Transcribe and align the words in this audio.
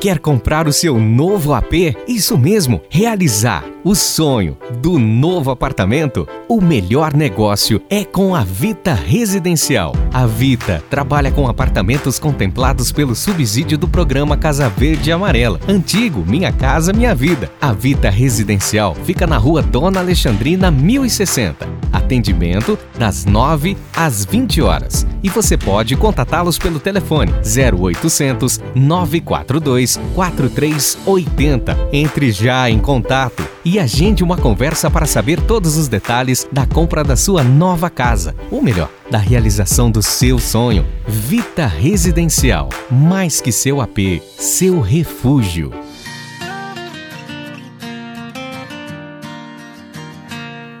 Quer 0.00 0.18
comprar 0.18 0.68
o 0.68 0.72
seu 0.72 0.98
novo 0.98 1.54
AP? 1.54 1.96
Isso 2.06 2.36
mesmo, 2.36 2.82
realizar 2.90 3.75
o 3.86 3.94
sonho 3.94 4.58
do 4.82 4.98
novo 4.98 5.52
apartamento? 5.52 6.26
O 6.48 6.60
melhor 6.60 7.14
negócio 7.14 7.80
é 7.88 8.04
com 8.04 8.34
a 8.34 8.42
Vita 8.42 8.92
Residencial. 8.92 9.94
A 10.12 10.26
Vita 10.26 10.82
trabalha 10.90 11.30
com 11.30 11.46
apartamentos 11.46 12.18
contemplados 12.18 12.90
pelo 12.90 13.14
subsídio 13.14 13.78
do 13.78 13.86
programa 13.86 14.36
Casa 14.36 14.68
Verde 14.68 15.10
e 15.10 15.12
Amarela, 15.12 15.60
antigo 15.68 16.24
Minha 16.26 16.50
Casa 16.50 16.92
Minha 16.92 17.14
Vida. 17.14 17.48
A 17.60 17.72
Vita 17.72 18.10
Residencial 18.10 18.92
fica 19.04 19.24
na 19.24 19.36
rua 19.36 19.62
Dona 19.62 20.00
Alexandrina 20.00 20.68
1060. 20.68 21.64
Atendimento 21.92 22.76
das 22.98 23.24
9 23.24 23.76
às 23.94 24.24
20 24.24 24.62
horas. 24.62 25.06
E 25.22 25.28
você 25.28 25.56
pode 25.56 25.94
contatá-los 25.96 26.58
pelo 26.58 26.80
telefone 26.80 27.32
0800 27.32 28.60
942 28.74 30.00
4380. 30.12 31.88
Entre 31.92 32.32
já 32.32 32.68
em 32.68 32.80
contato 32.80 33.46
e 33.64 33.75
agende 33.78 34.22
uma 34.22 34.36
conversa 34.36 34.90
para 34.90 35.06
saber 35.06 35.40
todos 35.46 35.76
os 35.76 35.88
detalhes 35.88 36.46
da 36.52 36.66
compra 36.66 37.02
da 37.02 37.16
sua 37.16 37.42
nova 37.42 37.90
casa, 37.90 38.34
ou 38.50 38.62
melhor, 38.62 38.90
da 39.10 39.18
realização 39.18 39.90
do 39.90 40.02
seu 40.02 40.38
sonho. 40.38 40.86
Vita 41.06 41.66
Residencial, 41.66 42.68
mais 42.90 43.40
que 43.40 43.50
seu 43.50 43.80
AP, 43.80 44.22
seu 44.38 44.80
refúgio. 44.80 45.72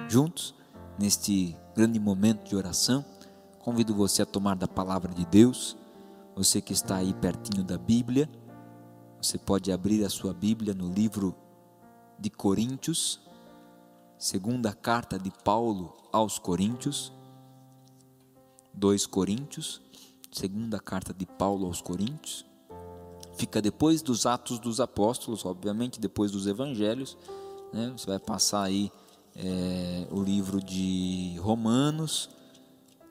Juntos, 0.08 0.54
neste 0.98 1.56
grande 1.74 1.98
momento 1.98 2.48
de 2.48 2.56
oração, 2.56 3.04
convido 3.58 3.94
você 3.94 4.22
a 4.22 4.26
tomar 4.26 4.56
da 4.56 4.68
palavra 4.68 5.12
de 5.12 5.26
Deus. 5.26 5.76
Você 6.34 6.60
que 6.60 6.72
está 6.72 6.96
aí 6.96 7.12
pertinho 7.14 7.64
da 7.64 7.76
Bíblia, 7.76 8.28
você 9.20 9.38
pode 9.38 9.72
abrir 9.72 10.04
a 10.04 10.08
sua 10.08 10.32
Bíblia 10.32 10.72
no 10.72 10.88
livro 10.92 11.34
de 12.18 12.30
Coríntios, 12.30 13.20
segunda 14.18 14.72
carta 14.72 15.18
de 15.18 15.30
Paulo 15.44 15.94
aos 16.12 16.38
Coríntios, 16.38 17.12
2 18.72 19.06
Coríntios, 19.06 19.80
segunda 20.32 20.78
carta 20.78 21.12
de 21.12 21.26
Paulo 21.26 21.66
aos 21.66 21.80
Coríntios, 21.80 22.44
fica 23.36 23.60
depois 23.60 24.02
dos 24.02 24.26
Atos 24.26 24.58
dos 24.58 24.80
Apóstolos, 24.80 25.44
obviamente, 25.44 26.00
depois 26.00 26.30
dos 26.30 26.46
Evangelhos, 26.46 27.16
né? 27.72 27.92
você 27.96 28.06
vai 28.06 28.18
passar 28.18 28.62
aí 28.62 28.90
é, 29.34 30.06
o 30.10 30.22
livro 30.22 30.62
de 30.62 31.36
Romanos, 31.40 32.30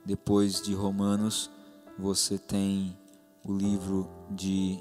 depois 0.05 0.61
de 0.61 0.73
Romanos 0.73 1.49
você 1.97 2.37
tem 2.37 2.97
o 3.43 3.53
livro 3.53 4.09
de 4.29 4.79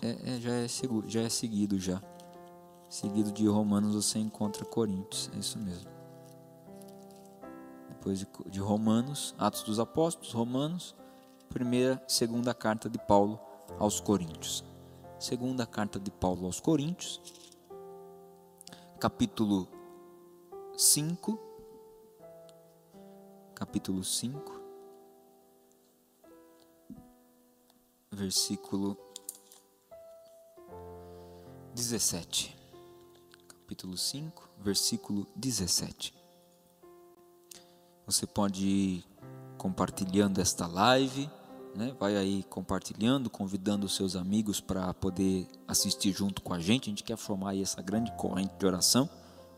é, 0.00 0.34
é, 0.34 0.40
já, 0.40 0.52
é, 0.52 0.68
já 1.08 1.22
é 1.22 1.28
seguido 1.28 1.78
já 1.78 2.00
Seguido 2.88 3.30
de 3.30 3.46
Romanos 3.46 3.94
você 3.94 4.18
encontra 4.18 4.64
Coríntios, 4.64 5.30
é 5.34 5.38
isso 5.38 5.58
mesmo. 5.58 5.90
Depois 7.90 8.26
de, 8.46 8.60
Romanos, 8.60 9.34
Atos 9.36 9.62
dos 9.62 9.78
Apóstolos, 9.78 10.32
Romanos, 10.32 10.96
primeira, 11.50 12.02
segunda 12.08 12.54
carta 12.54 12.88
de 12.88 12.98
Paulo 12.98 13.38
aos 13.78 14.00
Coríntios. 14.00 14.64
Segunda 15.18 15.66
carta 15.66 16.00
de 16.00 16.10
Paulo 16.10 16.46
aos 16.46 16.60
Coríntios, 16.60 17.20
capítulo 18.98 19.68
5, 20.74 21.38
capítulo 23.54 24.02
5, 24.02 24.60
versículo 28.12 28.96
17 31.74 32.57
capítulo 33.68 33.98
5, 33.98 34.48
versículo 34.62 35.26
17. 35.36 36.14
Você 38.06 38.26
pode 38.26 38.66
ir 38.66 39.04
compartilhando 39.58 40.40
esta 40.40 40.66
live, 40.66 41.28
né? 41.76 41.94
vai 42.00 42.16
aí 42.16 42.44
compartilhando, 42.44 43.28
convidando 43.28 43.84
os 43.84 43.94
seus 43.94 44.16
amigos 44.16 44.58
para 44.58 44.94
poder 44.94 45.46
assistir 45.66 46.14
junto 46.14 46.40
com 46.40 46.54
a 46.54 46.58
gente. 46.58 46.84
A 46.84 46.92
gente 46.92 47.04
quer 47.04 47.18
formar 47.18 47.50
aí 47.50 47.60
essa 47.60 47.82
grande 47.82 48.10
corrente 48.12 48.54
de 48.58 48.64
oração. 48.64 49.06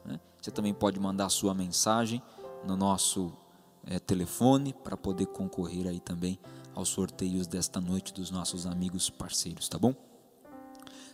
Né? 0.05 0.19
Você 0.43 0.51
também 0.51 0.75
pode 0.75 0.99
mandar 0.99 1.27
a 1.27 1.31
sua 1.31 1.55
mensagem 1.55 2.21
no 2.67 2.77
nosso 2.77 3.33
é, 3.87 4.01
telefone 4.01 4.73
para 4.73 4.97
poder 4.97 5.27
concorrer 5.27 5.87
aí 5.87 6.01
também 6.01 6.37
aos 6.75 6.89
sorteios 6.89 7.47
desta 7.47 7.81
noite 7.81 8.13
dos 8.13 8.29
nossos 8.29 8.67
amigos 8.67 9.09
parceiros, 9.09 9.69
tá 9.69 9.79
bom? 9.79 10.10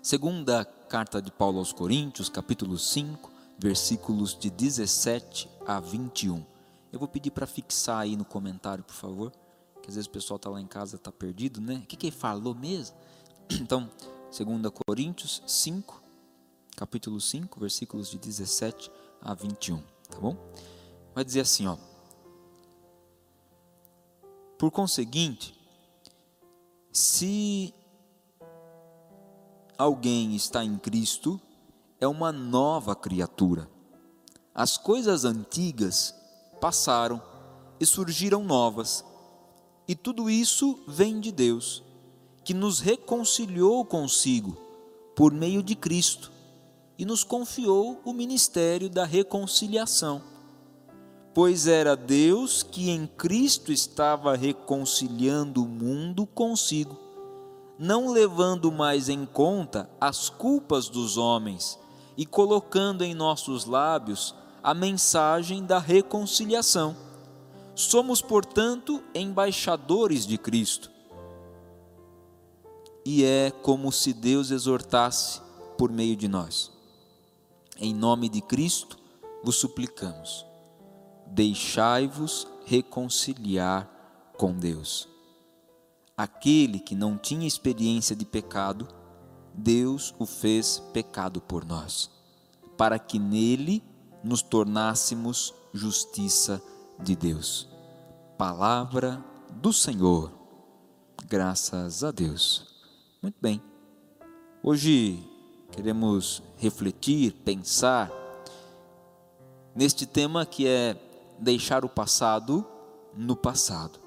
Segunda 0.06 0.65
carta 0.65 1.21
de 1.21 1.33
Paulo 1.33 1.59
aos 1.59 1.72
Coríntios, 1.72 2.28
capítulo 2.28 2.78
5, 2.78 3.28
versículos 3.59 4.39
de 4.39 4.49
17 4.50 5.50
a 5.67 5.81
21. 5.81 6.47
Eu 6.93 7.00
vou 7.00 7.09
pedir 7.09 7.33
para 7.33 7.44
fixar 7.44 8.03
aí 8.03 8.17
no 8.17 8.25
comentário, 8.25 8.84
por 8.84 8.94
favor, 8.94 9.33
que 9.83 9.89
às 9.89 9.97
vezes 9.97 10.06
o 10.06 10.11
pessoal 10.12 10.37
está 10.37 10.49
lá 10.49 10.61
em 10.61 10.67
casa, 10.69 10.94
está 10.94 11.11
perdido, 11.11 11.61
né? 11.61 11.81
O 11.83 11.87
que, 11.89 11.97
que 11.97 12.06
ele 12.06 12.17
falou 12.17 12.55
mesmo? 12.55 12.97
Então, 13.61 13.91
2 14.31 14.72
Coríntios 14.87 15.43
5, 15.44 16.00
capítulo 16.77 17.21
5, 17.21 17.59
versículos 17.59 18.09
de 18.09 18.17
17 18.17 18.93
a 19.21 19.34
21, 19.34 19.83
tá 20.09 20.21
bom? 20.21 20.37
Vai 21.17 21.25
dizer 21.25 21.41
assim, 21.41 21.67
ó. 21.67 21.77
Por 24.56 24.71
conseguinte, 24.71 25.53
se 26.93 27.75
alguém 29.78 30.34
está 30.34 30.64
em 30.64 30.76
Cristo, 30.78 31.40
é 32.00 32.06
uma 32.06 32.32
nova 32.32 32.94
criatura. 32.94 33.69
As 34.55 34.76
coisas 34.76 35.25
antigas 35.25 36.14
passaram 36.61 37.23
e 37.78 37.87
surgiram 37.87 38.43
novas. 38.43 39.05
E 39.87 39.94
tudo 39.94 40.31
isso 40.31 40.78
vem 40.88 41.20
de 41.20 41.31
Deus, 41.31 41.82
que 42.44 42.55
nos 42.55 42.81
reconciliou 42.81 43.84
consigo 43.84 44.56
por 45.14 45.32
meio 45.32 45.62
de 45.62 45.75
Cristo 45.75 46.32
e 46.99 47.05
nos 47.05 47.22
confiou 47.22 48.00
o 48.05 48.12
ministério 48.12 48.88
da 48.88 49.05
reconciliação. 49.05 50.22
Pois 51.34 51.67
era 51.67 51.94
Deus 51.94 52.62
que 52.62 52.88
em 52.88 53.06
Cristo 53.06 53.70
estava 53.70 54.34
reconciliando 54.34 55.62
o 55.62 55.69
mundo 55.69 56.26
consigo 56.26 57.06
não 57.78 58.11
levando 58.11 58.73
mais 58.73 59.08
em 59.08 59.26
conta 59.26 59.88
as 60.00 60.28
culpas 60.28 60.88
dos 60.88 61.17
homens 61.17 61.78
e 62.17 62.25
colocando 62.25 63.02
em 63.02 63.14
nossos 63.14 63.67
lábios 63.67 64.34
a 64.62 64.73
mensagem 64.75 65.64
da 65.64 65.78
reconciliação. 65.78 66.96
Somos, 67.75 68.23
portanto, 68.23 69.02
embaixadores 69.14 70.26
de 70.26 70.38
Cristo. 70.38 70.90
e 73.08 73.23
é 73.23 73.52
como 73.52 73.93
se 73.93 74.12
Deus 74.12 74.50
exortasse 74.50 75.40
por 75.79 75.93
meio 75.93 76.17
de 76.17 76.26
nós. 76.26 76.72
Em 77.79 77.94
nome 77.94 78.29
de 78.29 78.40
Cristo 78.40 78.99
vos 79.44 79.55
suplicamos, 79.56 80.44
deixai-vos 81.29 82.49
reconciliar 82.64 83.88
com 84.37 84.52
Deus. 84.52 85.08
Aquele 86.17 86.79
que 86.79 86.95
não 86.95 87.19
tinha 87.19 87.47
experiência 87.47 88.17
de 88.17 88.25
pecado, 88.25 88.89
Deus 89.53 90.15
o 90.19 90.25
fez 90.25 90.79
pecado 90.95 91.43
por 91.43 91.63
nós, 91.63 92.11
para 92.79 92.99
que 92.99 93.19
nele 93.19 93.85
nos 94.25 94.41
tornássemos 94.41 95.53
justiça 95.75 96.63
de 96.99 97.15
Deus. 97.15 97.69
Palavra 98.39 99.23
do 99.51 99.75
Senhor. 99.75 100.33
Graças 101.29 102.03
a 102.03 102.11
Deus. 102.11 102.75
Muito 103.21 103.37
bem. 103.39 103.63
Hoje 104.63 105.23
queremos 105.71 106.43
refletir, 106.57 107.33
pensar 107.45 108.11
neste 109.75 110.07
tema 110.07 110.47
que 110.47 110.67
é 110.67 110.97
deixar 111.39 111.85
o 111.85 111.91
passado 111.91 112.67
no 113.15 113.37
passado. 113.37 114.06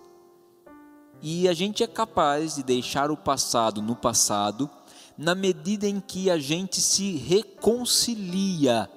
E 1.22 1.48
a 1.48 1.54
gente 1.54 1.84
é 1.84 1.88
capaz 1.88 2.56
de 2.56 2.64
deixar 2.64 3.12
o 3.12 3.18
passado 3.18 3.82
no 3.82 3.96
passado 3.96 4.70
na 5.18 5.36
medida 5.36 5.86
em 5.86 6.00
que 6.00 6.30
a 6.30 6.38
gente 6.38 6.80
se 6.80 7.18
reconcilia 7.18 8.90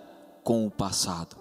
com 0.45 0.65
o 0.65 0.71
passado. 0.71 1.37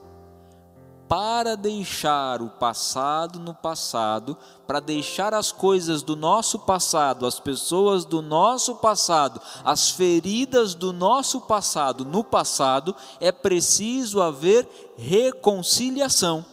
Para 1.07 1.55
deixar 1.55 2.41
o 2.41 2.49
passado 2.49 3.37
no 3.37 3.53
passado, 3.53 4.35
para 4.65 4.79
deixar 4.79 5.35
as 5.35 5.51
coisas 5.51 6.01
do 6.01 6.15
nosso 6.15 6.57
passado, 6.57 7.27
as 7.27 7.39
pessoas 7.39 8.05
do 8.05 8.23
nosso 8.23 8.77
passado, 8.77 9.39
as 9.63 9.91
feridas 9.91 10.73
do 10.73 10.91
nosso 10.91 11.41
passado 11.41 12.03
no 12.03 12.23
passado, 12.23 12.95
é 13.19 13.31
preciso 13.31 14.19
haver 14.19 14.67
reconciliação. 14.97 16.43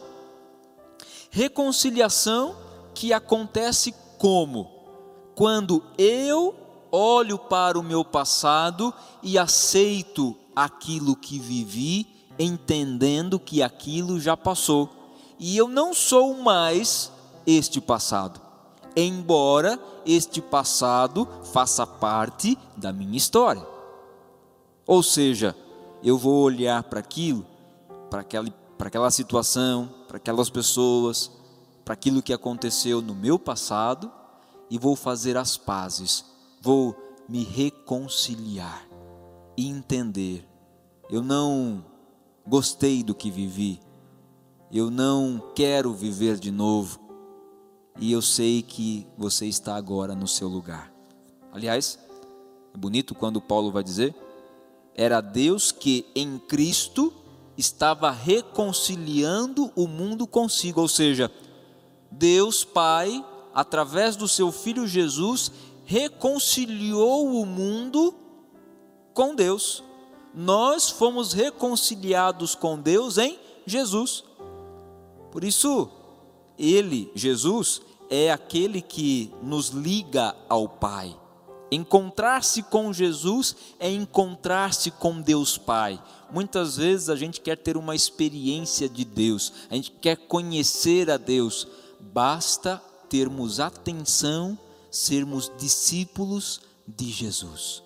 Reconciliação 1.31 2.55
que 2.93 3.11
acontece 3.13 3.95
como? 4.19 4.69
Quando 5.33 5.81
eu 5.97 6.53
olho 6.91 7.39
para 7.39 7.79
o 7.79 7.83
meu 7.83 8.03
passado 8.03 8.93
e 9.23 9.39
aceito 9.39 10.35
aquilo 10.55 11.15
que 11.15 11.39
vivi, 11.39 12.05
entendendo 12.37 13.39
que 13.39 13.63
aquilo 13.63 14.19
já 14.19 14.35
passou. 14.35 14.89
E 15.39 15.55
eu 15.55 15.67
não 15.67 15.93
sou 15.93 16.35
mais 16.35 17.11
este 17.47 17.79
passado, 17.79 18.41
embora 18.95 19.79
este 20.05 20.41
passado 20.41 21.27
faça 21.53 21.87
parte 21.87 22.57
da 22.75 22.91
minha 22.91 23.17
história. 23.17 23.65
Ou 24.85 25.01
seja, 25.01 25.55
eu 26.03 26.17
vou 26.17 26.43
olhar 26.43 26.83
para 26.83 26.99
aquilo, 26.99 27.45
para 28.09 28.21
aquela, 28.21 28.49
para 28.77 28.87
aquela 28.87 29.11
situação, 29.11 29.89
para 30.07 30.17
aquelas 30.17 30.49
pessoas, 30.49 31.31
para 31.89 31.95
aquilo 31.95 32.21
que 32.21 32.31
aconteceu 32.31 33.01
no 33.01 33.15
meu 33.15 33.39
passado 33.39 34.11
e 34.69 34.77
vou 34.77 34.95
fazer 34.95 35.35
as 35.35 35.57
pazes, 35.57 36.23
vou 36.61 36.95
me 37.27 37.43
reconciliar 37.43 38.87
e 39.57 39.67
entender. 39.67 40.47
Eu 41.09 41.23
não 41.23 41.83
gostei 42.45 43.01
do 43.01 43.15
que 43.15 43.31
vivi, 43.31 43.79
eu 44.71 44.91
não 44.91 45.41
quero 45.55 45.91
viver 45.91 46.37
de 46.37 46.51
novo 46.51 46.99
e 47.99 48.11
eu 48.11 48.21
sei 48.21 48.61
que 48.61 49.07
você 49.17 49.47
está 49.47 49.75
agora 49.75 50.13
no 50.13 50.27
seu 50.27 50.47
lugar. 50.47 50.93
Aliás, 51.51 51.97
é 52.71 52.77
bonito 52.77 53.15
quando 53.15 53.41
Paulo 53.41 53.71
vai 53.71 53.83
dizer: 53.83 54.13
era 54.93 55.21
Deus 55.21 55.71
que 55.71 56.05
em 56.13 56.37
Cristo 56.37 57.11
estava 57.57 58.11
reconciliando 58.11 59.71
o 59.75 59.87
mundo 59.87 60.27
consigo, 60.27 60.81
ou 60.81 60.87
seja, 60.87 61.31
Deus 62.11 62.63
Pai, 62.63 63.23
através 63.53 64.15
do 64.15 64.27
seu 64.27 64.51
filho 64.51 64.87
Jesus, 64.87 65.51
reconciliou 65.85 67.41
o 67.41 67.45
mundo 67.45 68.13
com 69.13 69.35
Deus. 69.35 69.83
Nós 70.33 70.89
fomos 70.89 71.33
reconciliados 71.33 72.55
com 72.55 72.79
Deus 72.79 73.17
em 73.17 73.39
Jesus. 73.65 74.23
Por 75.31 75.43
isso, 75.43 75.89
ele, 76.57 77.11
Jesus, 77.15 77.81
é 78.09 78.31
aquele 78.31 78.81
que 78.81 79.31
nos 79.41 79.69
liga 79.69 80.35
ao 80.47 80.67
Pai. 80.67 81.15
Encontrar-se 81.71 82.63
com 82.63 82.91
Jesus 82.91 83.55
é 83.79 83.91
encontrar-se 83.91 84.89
com 84.89 85.21
Deus 85.21 85.57
Pai. 85.57 86.01
Muitas 86.31 86.77
vezes 86.77 87.09
a 87.09 87.15
gente 87.15 87.39
quer 87.41 87.57
ter 87.57 87.77
uma 87.77 87.95
experiência 87.95 88.89
de 88.89 89.05
Deus, 89.05 89.53
a 89.69 89.75
gente 89.75 89.91
quer 89.91 90.15
conhecer 90.15 91.09
a 91.11 91.17
Deus, 91.17 91.67
basta 91.99 92.81
termos 93.09 93.59
atenção, 93.59 94.57
sermos 94.91 95.51
discípulos 95.57 96.61
de 96.87 97.09
Jesus, 97.11 97.83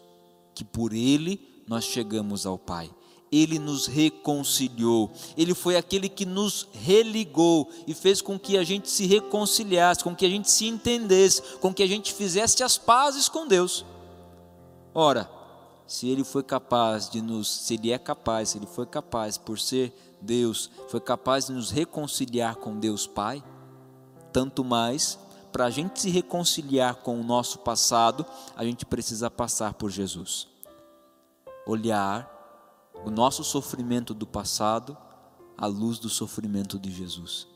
que 0.54 0.64
por 0.64 0.94
Ele 0.94 1.64
nós 1.68 1.84
chegamos 1.84 2.46
ao 2.46 2.58
Pai. 2.58 2.90
Ele 3.32 3.58
nos 3.58 3.88
reconciliou, 3.88 5.12
Ele 5.36 5.56
foi 5.56 5.76
aquele 5.76 6.08
que 6.08 6.24
nos 6.24 6.68
religou 6.72 7.68
e 7.88 7.94
fez 7.96 8.22
com 8.22 8.38
que 8.38 8.60
a 8.60 8.64
gente 8.64 8.88
se 8.90 9.08
reconciliasse, 9.08 10.04
com 10.04 10.16
que 10.16 10.26
a 10.26 10.30
gente 10.30 10.52
se 10.52 10.68
entendesse, 10.68 11.42
com 11.58 11.74
que 11.74 11.82
a 11.82 11.88
gente 11.88 12.14
fizesse 12.14 12.64
as 12.64 12.78
pazes 12.78 13.28
com 13.28 13.48
Deus. 13.48 13.84
Ora, 14.94 15.28
se 15.88 16.08
Ele 16.08 16.24
foi 16.24 16.44
capaz 16.44 17.10
de 17.10 17.22
nos, 17.22 17.48
se 17.48 17.74
Ele 17.74 17.92
é 17.92 17.98
capaz, 17.98 18.50
se 18.50 18.60
Ele 18.60 18.68
foi 18.68 18.86
capaz, 18.86 19.36
por 19.36 19.60
ser 19.60 19.92
Deus, 20.22 20.70
foi 20.88 21.00
capaz 21.00 21.48
de 21.48 21.54
nos 21.54 21.72
reconciliar 21.72 22.56
com 22.58 22.80
Deus 22.80 23.08
Pai, 23.08 23.44
tanto 24.34 24.64
mais, 24.64 25.20
para 25.52 25.66
a 25.66 25.70
gente 25.70 26.02
se 26.02 26.10
reconciliar 26.10 26.96
com 26.96 27.22
o 27.22 27.24
nosso 27.24 27.60
passado, 27.60 28.26
a 28.58 28.66
gente 28.66 28.86
precisa 28.86 29.30
passar 29.30 29.76
por 29.76 29.92
Jesus. 29.92 30.48
Olhar 31.68 32.28
o 33.06 33.12
nosso 33.12 33.44
sofrimento 33.44 34.14
do 34.16 34.26
passado 34.26 34.98
à 35.56 35.68
luz 35.68 36.00
do 36.00 36.10
sofrimento 36.10 36.80
de 36.80 36.92
Jesus. 36.92 37.48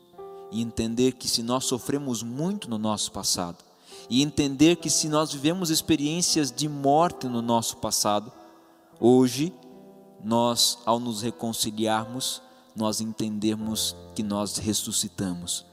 E 0.52 0.62
entender 0.62 1.12
que 1.12 1.28
se 1.28 1.42
nós 1.42 1.64
sofremos 1.64 2.22
muito 2.22 2.70
no 2.70 2.78
nosso 2.78 3.10
passado, 3.10 3.58
e 4.08 4.22
entender 4.22 4.76
que 4.76 4.88
se 4.88 5.08
nós 5.08 5.32
vivemos 5.32 5.68
experiências 5.68 6.52
de 6.52 6.68
morte 6.68 7.26
no 7.26 7.42
nosso 7.42 7.78
passado, 7.78 8.32
hoje, 9.00 9.52
nós, 10.22 10.78
ao 10.86 11.00
nos 11.00 11.20
reconciliarmos, 11.20 12.40
nós 12.76 13.00
entendemos 13.00 13.96
que 14.14 14.22
nós 14.22 14.56
ressuscitamos 14.56 15.66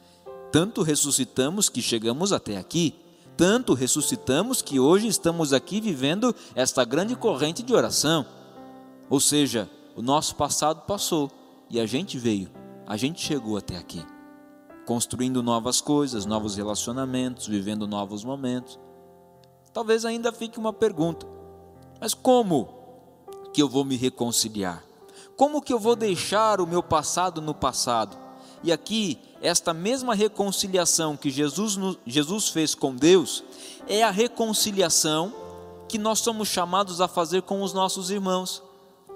tanto 0.55 0.83
ressuscitamos 0.83 1.67
que 1.67 1.81
chegamos 1.81 2.31
até 2.31 2.55
aqui, 2.55 2.95
tanto 3.35 3.73
ressuscitamos 3.73 4.61
que 4.61 4.79
hoje 4.79 5.05
estamos 5.05 5.51
aqui 5.51 5.81
vivendo 5.81 6.33
esta 6.55 6.85
grande 6.85 7.13
corrente 7.13 7.61
de 7.61 7.73
oração. 7.73 8.25
Ou 9.09 9.19
seja, 9.19 9.69
o 9.97 10.01
nosso 10.01 10.33
passado 10.37 10.83
passou 10.83 11.29
e 11.69 11.77
a 11.77 11.85
gente 11.85 12.17
veio, 12.17 12.49
a 12.87 12.95
gente 12.95 13.21
chegou 13.21 13.57
até 13.57 13.75
aqui, 13.75 14.01
construindo 14.85 15.43
novas 15.43 15.81
coisas, 15.81 16.25
novos 16.25 16.55
relacionamentos, 16.55 17.47
vivendo 17.47 17.85
novos 17.85 18.23
momentos. 18.23 18.79
Talvez 19.73 20.05
ainda 20.05 20.31
fique 20.31 20.57
uma 20.57 20.71
pergunta: 20.71 21.27
mas 21.99 22.13
como 22.13 22.69
que 23.53 23.61
eu 23.61 23.67
vou 23.67 23.83
me 23.83 23.97
reconciliar? 23.97 24.85
Como 25.35 25.61
que 25.61 25.73
eu 25.73 25.79
vou 25.79 25.97
deixar 25.97 26.61
o 26.61 26.65
meu 26.65 26.81
passado 26.81 27.41
no 27.41 27.53
passado? 27.53 28.24
E 28.63 28.71
aqui, 28.71 29.19
esta 29.41 29.73
mesma 29.73 30.15
reconciliação 30.15 31.15
que 31.15 31.29
Jesus, 31.29 31.77
Jesus 32.05 32.49
fez 32.49 32.73
com 32.73 32.95
Deus, 32.95 33.43
é 33.87 34.03
a 34.03 34.11
reconciliação 34.11 35.33
que 35.87 35.97
nós 35.97 36.19
somos 36.19 36.47
chamados 36.47 36.99
a 36.99 37.07
fazer 37.07 37.43
com 37.43 37.61
os 37.61 37.73
nossos 37.73 38.09
irmãos. 38.09 38.63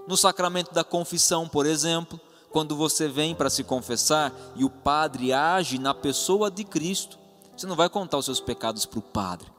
No 0.08 0.15
sacramento 0.15 0.74
da 0.74 0.84
confissão, 0.84 1.48
por 1.48 1.65
exemplo, 1.65 2.19
quando 2.51 2.75
você 2.75 3.08
vem 3.08 3.34
para 3.34 3.50
se 3.50 3.63
confessar 3.63 4.34
e 4.55 4.63
o 4.63 4.69
padre 4.69 5.34
age 5.34 5.79
na 5.79 5.93
pessoa 5.93 6.50
de 6.50 6.63
Cristo, 6.63 7.17
você 7.55 7.67
não 7.67 7.75
vai 7.75 7.89
contar 7.89 8.17
os 8.17 8.25
seus 8.25 8.39
pecados 8.39 8.86
para 8.86 9.00
o 9.00 9.03
padre, 9.03 9.51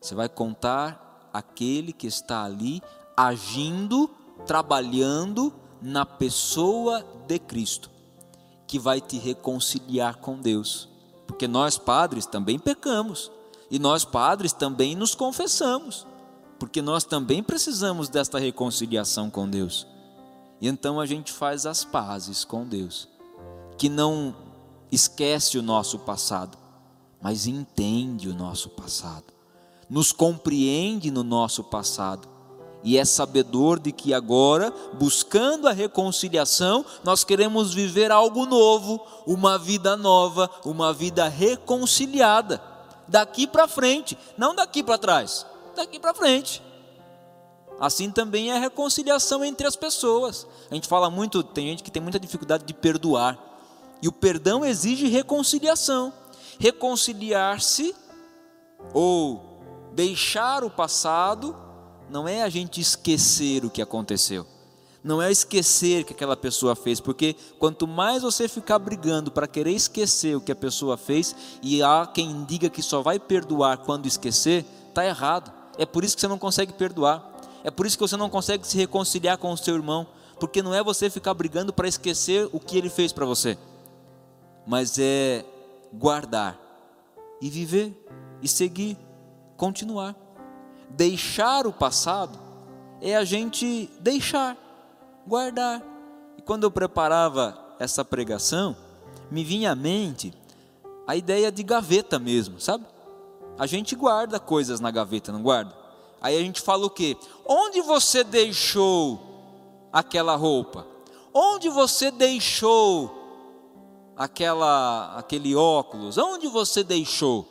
você 0.00 0.14
vai 0.14 0.28
contar 0.28 1.28
aquele 1.32 1.92
que 1.92 2.06
está 2.06 2.44
ali 2.44 2.80
agindo, 3.16 4.08
trabalhando 4.46 5.52
na 5.82 6.06
pessoa 6.06 7.04
de 7.26 7.38
Cristo 7.38 7.95
que 8.66 8.78
vai 8.78 9.00
te 9.00 9.18
reconciliar 9.18 10.16
com 10.16 10.38
Deus. 10.38 10.88
Porque 11.26 11.46
nós 11.46 11.78
padres 11.78 12.26
também 12.26 12.58
pecamos. 12.58 13.30
E 13.70 13.78
nós 13.78 14.04
padres 14.04 14.52
também 14.52 14.94
nos 14.94 15.14
confessamos. 15.14 16.06
Porque 16.58 16.80
nós 16.80 17.04
também 17.04 17.42
precisamos 17.42 18.08
desta 18.08 18.38
reconciliação 18.38 19.28
com 19.28 19.48
Deus. 19.48 19.86
E 20.60 20.68
então 20.68 21.00
a 21.00 21.06
gente 21.06 21.32
faz 21.32 21.66
as 21.66 21.84
pazes 21.84 22.44
com 22.44 22.66
Deus. 22.66 23.08
Que 23.76 23.88
não 23.88 24.34
esquece 24.90 25.58
o 25.58 25.62
nosso 25.62 25.98
passado, 25.98 26.56
mas 27.20 27.46
entende 27.46 28.28
o 28.28 28.34
nosso 28.34 28.70
passado. 28.70 29.24
nos 29.88 30.10
compreende 30.10 31.12
no 31.12 31.22
nosso 31.22 31.62
passado 31.62 32.26
e 32.82 32.96
é 32.98 33.04
sabedor 33.04 33.80
de 33.80 33.90
que 33.90 34.14
agora, 34.14 34.72
buscando 34.94 35.66
a 35.66 35.72
reconciliação, 35.72 36.84
nós 37.02 37.24
queremos 37.24 37.74
viver 37.74 38.12
algo 38.12 38.46
novo, 38.46 39.04
uma 39.26 39.58
vida 39.58 39.96
nova, 39.96 40.48
uma 40.64 40.92
vida 40.92 41.28
reconciliada, 41.28 42.62
daqui 43.08 43.46
para 43.46 43.66
frente, 43.66 44.16
não 44.38 44.54
daqui 44.54 44.82
para 44.82 44.98
trás, 44.98 45.44
daqui 45.74 45.98
para 45.98 46.14
frente. 46.14 46.62
Assim 47.78 48.10
também 48.10 48.50
é 48.50 48.56
a 48.56 48.60
reconciliação 48.60 49.44
entre 49.44 49.66
as 49.66 49.76
pessoas. 49.76 50.46
A 50.70 50.74
gente 50.74 50.88
fala 50.88 51.10
muito, 51.10 51.42
tem 51.42 51.68
gente 51.68 51.82
que 51.82 51.90
tem 51.90 52.00
muita 52.00 52.20
dificuldade 52.20 52.64
de 52.64 52.72
perdoar, 52.72 53.38
e 54.00 54.08
o 54.08 54.12
perdão 54.12 54.64
exige 54.64 55.08
reconciliação. 55.08 56.12
Reconciliar-se 56.58 57.94
ou 58.94 59.60
deixar 59.92 60.62
o 60.64 60.70
passado 60.70 61.65
não 62.10 62.28
é 62.28 62.42
a 62.42 62.48
gente 62.48 62.80
esquecer 62.80 63.64
o 63.64 63.70
que 63.70 63.82
aconteceu. 63.82 64.46
Não 65.02 65.22
é 65.22 65.30
esquecer 65.30 66.04
que 66.04 66.12
aquela 66.12 66.36
pessoa 66.36 66.74
fez, 66.74 67.00
porque 67.00 67.36
quanto 67.58 67.86
mais 67.86 68.22
você 68.22 68.48
ficar 68.48 68.78
brigando 68.78 69.30
para 69.30 69.46
querer 69.46 69.70
esquecer 69.70 70.36
o 70.36 70.40
que 70.40 70.50
a 70.50 70.56
pessoa 70.56 70.96
fez, 70.96 71.34
e 71.62 71.82
há 71.82 72.08
quem 72.12 72.44
diga 72.44 72.68
que 72.68 72.82
só 72.82 73.02
vai 73.02 73.18
perdoar 73.20 73.78
quando 73.78 74.06
esquecer, 74.06 74.64
está 74.88 75.06
errado. 75.06 75.52
É 75.78 75.86
por 75.86 76.02
isso 76.02 76.16
que 76.16 76.20
você 76.20 76.28
não 76.28 76.38
consegue 76.38 76.72
perdoar. 76.72 77.32
É 77.62 77.70
por 77.70 77.86
isso 77.86 77.96
que 77.96 78.02
você 78.02 78.16
não 78.16 78.28
consegue 78.28 78.66
se 78.66 78.76
reconciliar 78.76 79.38
com 79.38 79.52
o 79.52 79.56
seu 79.56 79.74
irmão, 79.76 80.06
porque 80.40 80.62
não 80.62 80.74
é 80.74 80.82
você 80.82 81.08
ficar 81.08 81.34
brigando 81.34 81.72
para 81.72 81.88
esquecer 81.88 82.48
o 82.52 82.60
que 82.60 82.76
ele 82.76 82.90
fez 82.90 83.12
para 83.12 83.26
você, 83.26 83.56
mas 84.66 84.98
é 84.98 85.44
guardar 85.92 86.60
e 87.40 87.48
viver 87.48 87.94
e 88.42 88.48
seguir, 88.48 88.98
continuar. 89.56 90.25
Deixar 90.90 91.66
o 91.66 91.72
passado 91.72 92.38
é 93.00 93.16
a 93.16 93.24
gente 93.24 93.90
deixar, 94.00 94.56
guardar. 95.26 95.82
E 96.38 96.42
quando 96.42 96.64
eu 96.64 96.70
preparava 96.70 97.58
essa 97.78 98.04
pregação, 98.04 98.76
me 99.30 99.44
vinha 99.44 99.72
à 99.72 99.74
mente 99.74 100.32
a 101.06 101.14
ideia 101.14 101.52
de 101.52 101.62
gaveta 101.62 102.18
mesmo, 102.18 102.60
sabe? 102.60 102.84
A 103.58 103.66
gente 103.66 103.94
guarda 103.94 104.38
coisas 104.38 104.80
na 104.80 104.90
gaveta, 104.90 105.32
não 105.32 105.42
guarda? 105.42 105.74
Aí 106.20 106.36
a 106.36 106.40
gente 106.40 106.60
fala 106.60 106.86
o 106.86 106.90
quê? 106.90 107.16
Onde 107.46 107.80
você 107.80 108.24
deixou 108.24 109.20
aquela 109.92 110.34
roupa? 110.36 110.86
Onde 111.32 111.68
você 111.68 112.10
deixou 112.10 113.14
aquela 114.16 115.16
aquele 115.16 115.54
óculos? 115.54 116.18
Onde 116.18 116.48
você 116.48 116.82
deixou? 116.82 117.46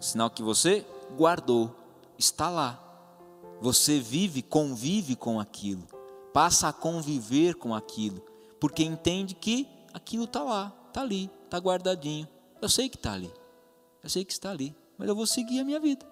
Sinal 0.00 0.30
que 0.30 0.42
você 0.42 0.86
guardou, 1.16 1.74
está 2.18 2.48
lá. 2.48 2.78
Você 3.60 4.00
vive, 4.00 4.42
convive 4.42 5.14
com 5.14 5.38
aquilo, 5.38 5.86
passa 6.32 6.68
a 6.68 6.72
conviver 6.72 7.54
com 7.54 7.74
aquilo, 7.74 8.20
porque 8.60 8.82
entende 8.82 9.34
que 9.34 9.68
aquilo 9.94 10.24
está 10.24 10.42
lá, 10.42 10.72
está 10.88 11.00
ali, 11.00 11.30
está 11.44 11.58
guardadinho. 11.58 12.26
Eu 12.60 12.68
sei 12.68 12.88
que 12.88 12.96
está 12.96 13.12
ali, 13.12 13.32
eu 14.02 14.10
sei 14.10 14.24
que 14.24 14.32
está 14.32 14.50
ali, 14.50 14.74
mas 14.98 15.08
eu 15.08 15.14
vou 15.14 15.26
seguir 15.26 15.60
a 15.60 15.64
minha 15.64 15.78
vida, 15.78 16.04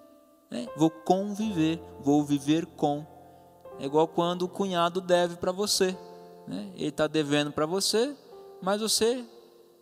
né? 0.49 0.65
vou 0.77 0.89
conviver, 0.89 1.81
vou 1.99 2.23
viver 2.23 2.65
com. 2.65 3.05
É 3.79 3.85
igual 3.85 4.07
quando 4.07 4.43
o 4.43 4.49
cunhado 4.49 5.01
deve 5.01 5.35
para 5.35 5.51
você, 5.51 5.97
né? 6.47 6.71
ele 6.75 6.87
está 6.87 7.05
devendo 7.07 7.51
para 7.51 7.65
você, 7.65 8.15
mas 8.61 8.79
você 8.79 9.25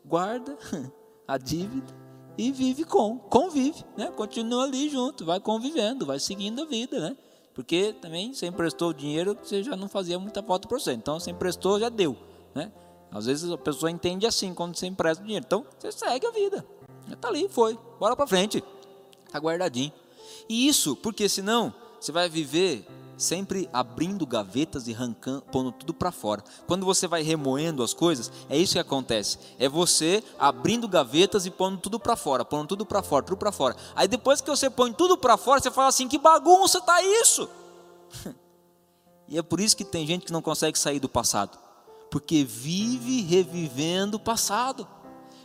guarda 0.03 0.57
a 1.27 1.37
dívida 1.37 1.98
e 2.39 2.53
vive 2.53 2.85
com, 2.85 3.19
convive, 3.19 3.83
né? 3.97 4.07
Continua 4.15 4.63
ali 4.63 4.87
junto, 4.87 5.25
vai 5.25 5.41
convivendo, 5.41 6.05
vai 6.05 6.21
seguindo 6.21 6.61
a 6.61 6.65
vida, 6.65 6.97
né? 6.97 7.17
Porque 7.53 7.93
também 8.01 8.33
você 8.33 8.47
emprestou 8.47 8.93
dinheiro, 8.93 9.37
você 9.43 9.61
já 9.61 9.75
não 9.75 9.89
fazia 9.89 10.17
muita 10.17 10.41
falta 10.41 10.65
para 10.65 10.79
você. 10.79 10.93
Então 10.93 11.19
você 11.19 11.31
emprestou, 11.31 11.77
já 11.77 11.89
deu, 11.89 12.15
né? 12.55 12.71
Às 13.11 13.25
vezes 13.25 13.51
a 13.51 13.57
pessoa 13.57 13.91
entende 13.91 14.25
assim 14.25 14.53
quando 14.53 14.77
você 14.77 14.87
empresta 14.87 15.21
dinheiro. 15.21 15.45
Então 15.45 15.65
você 15.77 15.91
segue 15.91 16.25
a 16.25 16.31
vida. 16.31 16.65
Está 17.11 17.27
ali, 17.27 17.49
foi. 17.49 17.77
Bora 17.99 18.15
para 18.15 18.25
frente. 18.25 18.63
Está 19.25 19.37
guardadinho. 19.37 19.91
E 20.47 20.65
isso, 20.65 20.95
porque 20.95 21.27
senão 21.27 21.73
você 21.99 22.13
vai 22.13 22.29
viver 22.29 22.87
sempre 23.19 23.69
abrindo 23.73 24.25
gavetas 24.25 24.87
e 24.87 24.93
arrancando, 24.93 25.41
pondo 25.51 25.71
tudo 25.71 25.93
para 25.93 26.11
fora. 26.11 26.43
Quando 26.65 26.85
você 26.85 27.05
vai 27.05 27.21
remoendo 27.21 27.83
as 27.83 27.93
coisas, 27.93 28.31
é 28.49 28.57
isso 28.57 28.73
que 28.73 28.79
acontece. 28.79 29.37
É 29.59 29.67
você 29.67 30.23
abrindo 30.39 30.87
gavetas 30.87 31.45
e 31.45 31.51
pondo 31.51 31.77
tudo 31.77 31.99
para 31.99 32.15
fora, 32.15 32.45
pondo 32.45 32.69
tudo 32.69 32.85
para 32.85 33.03
fora, 33.03 33.25
tudo 33.25 33.37
para 33.37 33.51
fora. 33.51 33.75
Aí 33.93 34.07
depois 34.07 34.39
que 34.39 34.49
você 34.49 34.69
põe 34.69 34.93
tudo 34.93 35.17
para 35.17 35.37
fora, 35.37 35.61
você 35.61 35.69
fala 35.69 35.89
assim: 35.89 36.07
"Que 36.07 36.17
bagunça 36.17 36.79
tá 36.81 37.03
isso?" 37.03 37.47
e 39.27 39.37
é 39.37 39.43
por 39.43 39.59
isso 39.59 39.75
que 39.75 39.83
tem 39.83 40.07
gente 40.07 40.25
que 40.25 40.33
não 40.33 40.41
consegue 40.41 40.79
sair 40.79 40.99
do 40.99 41.09
passado, 41.09 41.57
porque 42.09 42.43
vive 42.43 43.21
revivendo 43.21 44.17
o 44.17 44.19
passado. 44.19 44.87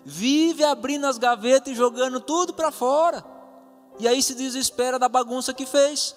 Vive 0.06 0.62
abrindo 0.62 1.06
as 1.06 1.16
gavetas 1.16 1.72
e 1.72 1.76
jogando 1.76 2.20
tudo 2.20 2.52
para 2.52 2.70
fora. 2.70 3.24
E 3.98 4.06
aí 4.06 4.22
se 4.22 4.34
desespera 4.34 4.98
da 4.98 5.08
bagunça 5.08 5.54
que 5.54 5.64
fez 5.64 6.14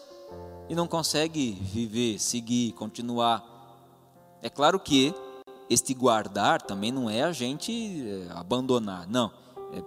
e 0.69 0.75
não 0.75 0.87
consegue 0.87 1.51
viver, 1.51 2.19
seguir, 2.19 2.73
continuar. 2.73 3.43
É 4.41 4.49
claro 4.49 4.79
que 4.79 5.13
este 5.69 5.93
guardar 5.93 6.61
também 6.61 6.91
não 6.91 7.09
é 7.09 7.23
a 7.23 7.31
gente 7.31 7.71
eh, 7.71 8.27
abandonar, 8.31 9.07
não. 9.07 9.31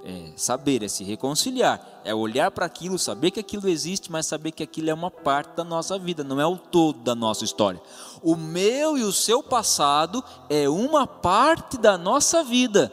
É, 0.04 0.10
é 0.10 0.32
saber, 0.36 0.82
é 0.82 0.88
se 0.88 1.02
reconciliar, 1.04 2.02
é 2.04 2.14
olhar 2.14 2.50
para 2.50 2.66
aquilo, 2.66 2.98
saber 2.98 3.30
que 3.30 3.40
aquilo 3.40 3.66
existe, 3.66 4.12
mas 4.12 4.26
saber 4.26 4.52
que 4.52 4.62
aquilo 4.62 4.90
é 4.90 4.94
uma 4.94 5.10
parte 5.10 5.56
da 5.56 5.64
nossa 5.64 5.98
vida, 5.98 6.22
não 6.22 6.38
é 6.38 6.46
o 6.46 6.58
todo 6.58 6.98
da 6.98 7.14
nossa 7.14 7.44
história. 7.44 7.80
O 8.22 8.36
meu 8.36 8.98
e 8.98 9.02
o 9.02 9.12
seu 9.12 9.42
passado 9.42 10.22
é 10.50 10.68
uma 10.68 11.06
parte 11.06 11.78
da 11.78 11.96
nossa 11.96 12.44
vida, 12.44 12.92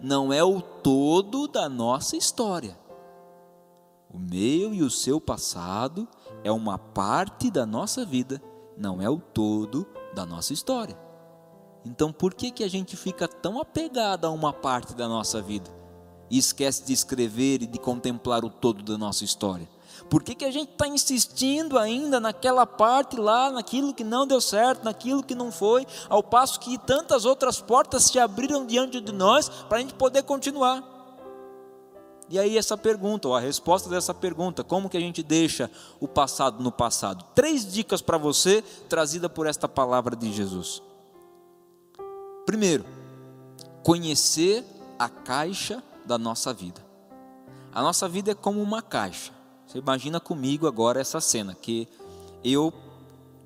não 0.00 0.32
é 0.32 0.42
o 0.42 0.60
todo 0.60 1.46
da 1.46 1.68
nossa 1.68 2.16
história. 2.16 2.76
O 4.12 4.18
meu 4.18 4.74
e 4.74 4.82
o 4.82 4.90
seu 4.90 5.20
passado 5.20 6.08
é 6.44 6.52
uma 6.52 6.78
parte 6.78 7.50
da 7.50 7.64
nossa 7.64 8.04
vida, 8.04 8.40
não 8.76 9.00
é 9.00 9.08
o 9.08 9.18
todo 9.18 9.86
da 10.14 10.26
nossa 10.26 10.52
história. 10.52 10.96
Então, 11.84 12.12
por 12.12 12.34
que, 12.34 12.50
que 12.50 12.62
a 12.62 12.68
gente 12.68 12.96
fica 12.96 13.26
tão 13.26 13.58
apegado 13.58 14.26
a 14.26 14.30
uma 14.30 14.52
parte 14.52 14.94
da 14.94 15.08
nossa 15.08 15.40
vida 15.40 15.70
e 16.30 16.38
esquece 16.38 16.84
de 16.84 16.92
escrever 16.92 17.62
e 17.62 17.66
de 17.66 17.78
contemplar 17.78 18.44
o 18.44 18.50
todo 18.50 18.82
da 18.82 18.96
nossa 18.96 19.24
história? 19.24 19.68
Por 20.10 20.22
que, 20.22 20.34
que 20.34 20.44
a 20.44 20.50
gente 20.50 20.72
está 20.72 20.86
insistindo 20.86 21.78
ainda 21.78 22.20
naquela 22.20 22.66
parte 22.66 23.16
lá, 23.16 23.50
naquilo 23.50 23.94
que 23.94 24.04
não 24.04 24.26
deu 24.26 24.40
certo, 24.40 24.84
naquilo 24.84 25.22
que 25.22 25.34
não 25.34 25.50
foi, 25.50 25.86
ao 26.08 26.22
passo 26.22 26.60
que 26.60 26.76
tantas 26.78 27.24
outras 27.24 27.60
portas 27.60 28.04
se 28.04 28.18
abriram 28.18 28.66
diante 28.66 29.00
de 29.00 29.12
nós 29.12 29.48
para 29.48 29.78
a 29.78 29.80
gente 29.80 29.94
poder 29.94 30.22
continuar? 30.24 30.93
E 32.28 32.38
aí 32.38 32.56
essa 32.56 32.76
pergunta, 32.76 33.28
ou 33.28 33.34
a 33.34 33.40
resposta 33.40 33.88
dessa 33.88 34.14
pergunta, 34.14 34.64
como 34.64 34.88
que 34.88 34.96
a 34.96 35.00
gente 35.00 35.22
deixa 35.22 35.70
o 36.00 36.08
passado 36.08 36.62
no 36.62 36.72
passado? 36.72 37.24
Três 37.34 37.70
dicas 37.70 38.00
para 38.00 38.16
você, 38.16 38.62
trazida 38.88 39.28
por 39.28 39.46
esta 39.46 39.68
palavra 39.68 40.16
de 40.16 40.32
Jesus. 40.32 40.82
Primeiro, 42.46 42.84
conhecer 43.82 44.64
a 44.98 45.08
caixa 45.08 45.82
da 46.06 46.16
nossa 46.16 46.52
vida. 46.52 46.82
A 47.72 47.82
nossa 47.82 48.08
vida 48.08 48.30
é 48.30 48.34
como 48.34 48.62
uma 48.62 48.80
caixa. 48.80 49.32
Você 49.66 49.78
imagina 49.78 50.18
comigo 50.18 50.66
agora 50.66 51.00
essa 51.00 51.20
cena 51.20 51.54
que 51.54 51.88
eu 52.42 52.72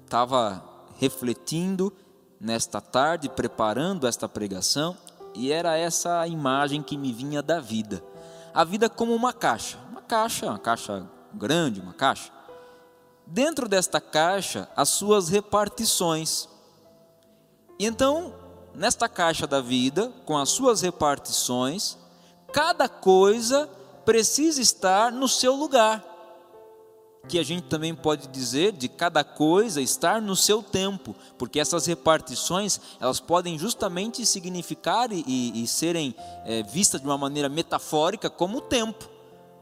estava 0.05 0.63
refletindo 0.99 1.93
nesta 2.41 2.81
tarde, 2.81 3.29
preparando 3.29 4.07
esta 4.07 4.29
pregação, 4.29 4.97
e 5.35 5.51
era 5.51 5.77
essa 5.77 6.27
imagem 6.27 6.83
que 6.83 6.97
me 6.97 7.13
vinha 7.13 7.43
da 7.43 7.61
vida 7.61 8.03
a 8.59 8.65
vida 8.65 8.91
como 8.91 9.15
uma 9.15 9.33
caixa, 9.33 9.79
uma 9.89 10.03
caixa, 10.03 10.47
uma 10.47 10.59
caixa 10.59 11.09
grande, 11.33 11.81
uma 11.81 11.95
caixa. 11.95 12.33
Dentro 13.25 13.69
desta 13.69 14.01
caixa, 14.01 14.69
as 14.75 14.89
suas 14.89 15.29
repartições. 15.29 16.49
E 17.79 17.87
então, 17.87 18.35
nesta 18.75 19.09
caixa 19.09 19.47
da 19.47 19.61
vida, 19.61 20.13
com 20.25 20.37
as 20.37 20.49
suas 20.49 20.81
repartições, 20.81 21.97
cada 22.53 22.89
coisa 22.89 23.71
precisa 24.05 24.61
estar 24.61 25.13
no 25.13 25.29
seu 25.29 25.55
lugar 25.55 26.05
que 27.27 27.39
a 27.39 27.43
gente 27.43 27.65
também 27.65 27.95
pode 27.95 28.29
dizer 28.29 28.73
de 28.73 28.89
cada 28.89 29.25
coisa 29.25 29.81
estar 29.81 30.21
no 30.21 30.37
seu 30.37 30.63
tempo, 30.63 31.15
porque 31.37 31.61
essas 31.61 31.87
repartições 31.87 32.81
elas 33.01 33.21
podem 33.21 33.59
justamente 33.59 34.25
significar 34.25 35.13
e, 35.13 35.25
e, 35.27 35.63
e 35.63 35.67
serem 35.67 36.15
é, 36.45 36.63
vistas 36.63 37.01
de 37.01 37.07
uma 37.07 37.19
maneira 37.19 37.49
metafórica 37.49 38.31
como 38.31 38.59
o 38.59 38.63
tempo. 38.63 39.09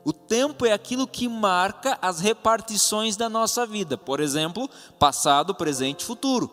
O 0.05 0.13
tempo 0.13 0.65
é 0.65 0.73
aquilo 0.73 1.07
que 1.07 1.29
marca 1.29 1.99
as 2.01 2.21
repartições 2.21 3.17
da 3.17 3.29
nossa 3.29 3.67
vida, 3.67 3.99
por 3.99 4.21
exemplo, 4.21 4.71
passado, 5.01 5.53
presente 5.55 6.05
futuro. 6.05 6.49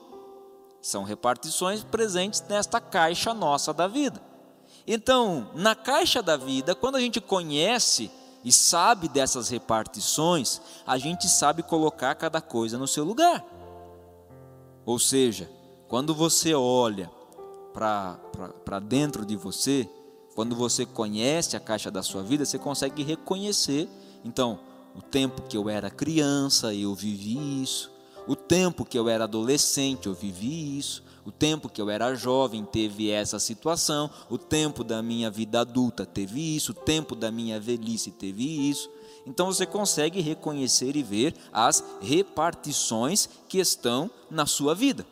São 0.82 1.04
repartições 1.04 1.84
presentes 1.84 2.44
nesta 2.50 2.82
caixa 2.82 3.32
nossa 3.34 3.72
da 3.72 3.88
vida. 3.88 4.20
Então, 4.88 5.52
na 5.54 5.76
caixa 5.76 6.22
da 6.22 6.36
vida, 6.36 6.74
quando 6.74 6.96
a 6.96 7.00
gente 7.00 7.22
conhece 7.22 8.12
e 8.44 8.52
sabe 8.52 9.08
dessas 9.08 9.50
repartições, 9.50 10.62
a 10.86 10.98
gente 10.98 11.30
sabe 11.30 11.64
colocar 11.64 12.14
cada 12.16 12.42
coisa 12.42 12.78
no 12.78 12.88
seu 12.88 13.04
lugar. 13.04 13.44
Ou 14.86 15.00
seja, 15.00 15.50
quando 15.88 16.14
você 16.14 16.54
olha 16.54 17.10
para 17.74 18.80
dentro 18.80 19.26
de 19.26 19.36
você, 19.36 19.90
quando 20.36 20.56
você 20.56 20.86
conhece 20.86 21.56
a 21.56 21.60
caixa 21.60 21.90
da 21.90 22.04
sua 22.04 22.22
vida, 22.22 22.44
você 22.44 22.60
consegue 22.60 23.02
reconhecer. 23.04 23.88
Então, 24.26 24.60
o 24.96 25.02
tempo 25.02 25.44
que 25.44 25.56
eu 25.56 25.70
era 25.70 25.90
criança, 25.90 26.74
eu 26.74 26.94
vivi 26.94 27.62
isso. 27.62 27.92
O 28.28 28.36
tempo 28.36 28.86
que 28.86 28.98
eu 28.98 29.08
era 29.10 29.24
adolescente, 29.24 30.08
eu 30.08 30.14
vivi 30.14 30.78
isso. 30.78 31.04
O 31.26 31.32
tempo 31.32 31.70
que 31.70 31.82
eu 31.82 31.90
era 31.90 32.16
jovem 32.16 32.66
teve 32.66 33.10
essa 33.10 33.40
situação. 33.40 34.10
O 34.30 34.38
tempo 34.38 34.84
da 34.84 35.02
minha 35.02 35.32
vida 35.32 35.62
adulta 35.62 36.06
teve 36.06 36.56
isso. 36.56 36.72
O 36.72 36.76
tempo 36.76 37.16
da 37.16 37.32
minha 37.32 37.60
velhice 37.60 38.12
teve 38.12 38.70
isso. 38.70 38.90
Então 39.26 39.48
você 39.48 39.66
consegue 39.66 40.20
reconhecer 40.20 40.96
e 40.96 41.04
ver 41.04 41.34
as 41.52 41.84
repartições 42.02 43.30
que 43.48 43.60
estão 43.60 44.12
na 44.30 44.46
sua 44.46 44.76
vida 44.76 45.06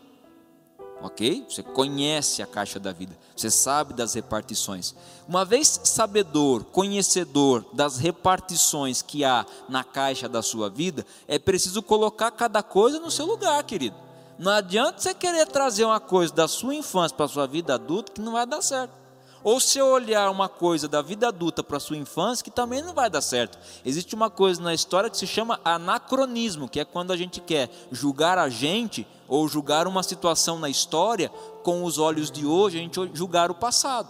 ok? 1.01 1.45
Você 1.49 1.63
conhece 1.63 2.41
a 2.41 2.47
caixa 2.47 2.79
da 2.79 2.91
vida, 2.91 3.17
você 3.35 3.49
sabe 3.49 3.93
das 3.93 4.13
repartições. 4.13 4.95
Uma 5.27 5.43
vez 5.43 5.81
sabedor, 5.83 6.63
conhecedor 6.65 7.65
das 7.73 7.97
repartições 7.97 9.01
que 9.01 9.23
há 9.23 9.45
na 9.67 9.83
caixa 9.83 10.29
da 10.29 10.41
sua 10.41 10.69
vida, 10.69 11.05
é 11.27 11.39
preciso 11.39 11.81
colocar 11.81 12.31
cada 12.31 12.61
coisa 12.61 12.99
no 12.99 13.11
seu 13.11 13.25
lugar, 13.25 13.63
querido. 13.63 13.95
Não 14.37 14.51
adianta 14.51 14.99
você 14.99 15.13
querer 15.13 15.45
trazer 15.47 15.85
uma 15.85 15.99
coisa 15.99 16.33
da 16.33 16.47
sua 16.47 16.73
infância 16.73 17.15
para 17.15 17.25
a 17.25 17.29
sua 17.29 17.47
vida 17.47 17.75
adulta 17.75 18.11
que 18.11 18.21
não 18.21 18.33
vai 18.33 18.45
dar 18.45 18.61
certo. 18.61 19.01
Ou 19.43 19.59
se 19.59 19.81
olhar 19.81 20.29
uma 20.29 20.47
coisa 20.47 20.87
da 20.87 21.01
vida 21.01 21.27
adulta 21.27 21.63
para 21.63 21.77
a 21.77 21.79
sua 21.79 21.97
infância, 21.97 22.43
que 22.43 22.51
também 22.51 22.81
não 22.81 22.93
vai 22.93 23.09
dar 23.09 23.21
certo. 23.21 23.57
Existe 23.83 24.13
uma 24.13 24.29
coisa 24.29 24.61
na 24.61 24.73
história 24.73 25.09
que 25.09 25.17
se 25.17 25.25
chama 25.25 25.59
anacronismo, 25.65 26.69
que 26.69 26.79
é 26.79 26.85
quando 26.85 27.11
a 27.11 27.17
gente 27.17 27.41
quer 27.41 27.69
julgar 27.91 28.37
a 28.37 28.49
gente 28.49 29.07
ou 29.27 29.47
julgar 29.47 29.87
uma 29.87 30.03
situação 30.03 30.59
na 30.59 30.69
história 30.69 31.29
com 31.63 31.83
os 31.83 31.97
olhos 31.97 32.29
de 32.29 32.45
hoje, 32.45 32.77
a 32.77 32.81
gente 32.81 32.99
julgar 33.13 33.49
o 33.49 33.55
passado. 33.55 34.09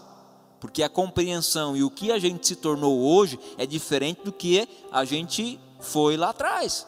Porque 0.60 0.84
a 0.84 0.90
compreensão 0.90 1.76
e 1.76 1.84
o 1.84 1.90
que 1.90 2.12
a 2.12 2.20
gente 2.20 2.46
se 2.46 2.56
tornou 2.56 3.00
hoje 3.00 3.40
é 3.58 3.66
diferente 3.66 4.22
do 4.24 4.32
que 4.32 4.68
a 4.92 5.06
gente 5.06 5.60
foi 5.80 6.18
lá 6.18 6.30
atrás. 6.30 6.86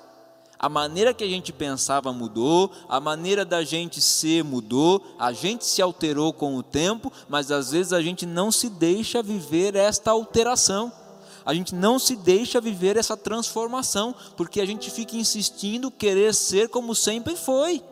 A 0.63 0.70
maneira 0.70 1.13
que 1.13 1.25
a 1.25 1.27
gente 1.27 1.51
pensava 1.51 2.13
mudou, 2.13 2.72
a 2.88 2.98
maneira 2.98 3.43
da 3.43 3.65
gente 3.65 4.00
ser 4.00 4.46
mudou, 4.46 5.03
a 5.20 5.34
gente 5.34 5.65
se 5.65 5.82
alterou 5.82 6.32
com 6.32 6.55
o 6.55 6.63
tempo, 6.63 7.12
mas 7.27 7.51
às 7.51 7.72
vezes 7.72 7.91
a 7.91 8.01
gente 8.01 8.25
não 8.25 8.50
se 8.50 8.70
deixa 8.70 9.22
viver 9.22 9.75
esta 9.75 10.12
alteração. 10.12 10.89
A 11.46 11.53
gente 11.53 11.75
não 11.75 12.00
se 12.00 12.15
deixa 12.15 12.62
viver 12.62 12.96
essa 12.96 13.17
transformação, 13.17 14.15
porque 14.38 14.62
a 14.62 14.65
gente 14.65 14.89
fica 14.89 15.17
insistindo 15.17 15.91
querer 15.91 16.34
ser 16.34 16.70
como 16.70 16.96
sempre 16.96 17.36
foi. 17.36 17.84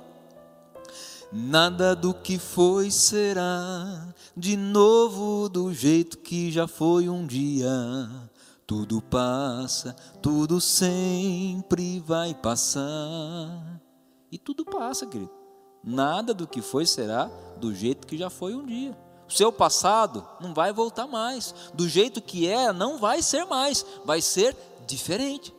Nada 1.30 1.94
do 1.94 2.14
que 2.14 2.40
foi 2.40 2.90
será 2.90 4.08
de 4.38 4.56
novo 4.56 5.50
do 5.50 5.74
jeito 5.74 6.20
que 6.20 6.50
já 6.50 6.70
foi 6.70 7.10
um 7.10 7.28
dia. 7.28 7.68
Tudo 8.72 9.02
passa, 9.02 9.94
tudo 10.22 10.62
sempre 10.62 12.00
vai 12.00 12.34
passar. 12.34 13.82
E 14.32 14.38
tudo 14.38 14.64
passa, 14.64 15.06
querido. 15.06 15.30
Nada 15.84 16.34
do 16.34 16.48
que 16.48 16.62
foi 16.62 16.86
será 16.86 17.30
do 17.58 17.76
jeito 17.76 18.08
que 18.08 18.18
já 18.18 18.30
foi 18.30 18.56
um 18.56 18.66
dia. 18.66 18.98
O 19.28 19.34
seu 19.34 19.52
passado 19.52 20.26
não 20.40 20.54
vai 20.54 20.72
voltar 20.72 21.06
mais. 21.06 21.54
Do 21.74 21.90
jeito 21.90 22.22
que 22.22 22.48
é, 22.48 22.72
não 22.72 22.98
vai 22.98 23.22
ser 23.22 23.44
mais. 23.44 23.86
Vai 24.06 24.22
ser 24.22 24.56
diferente. 24.88 25.54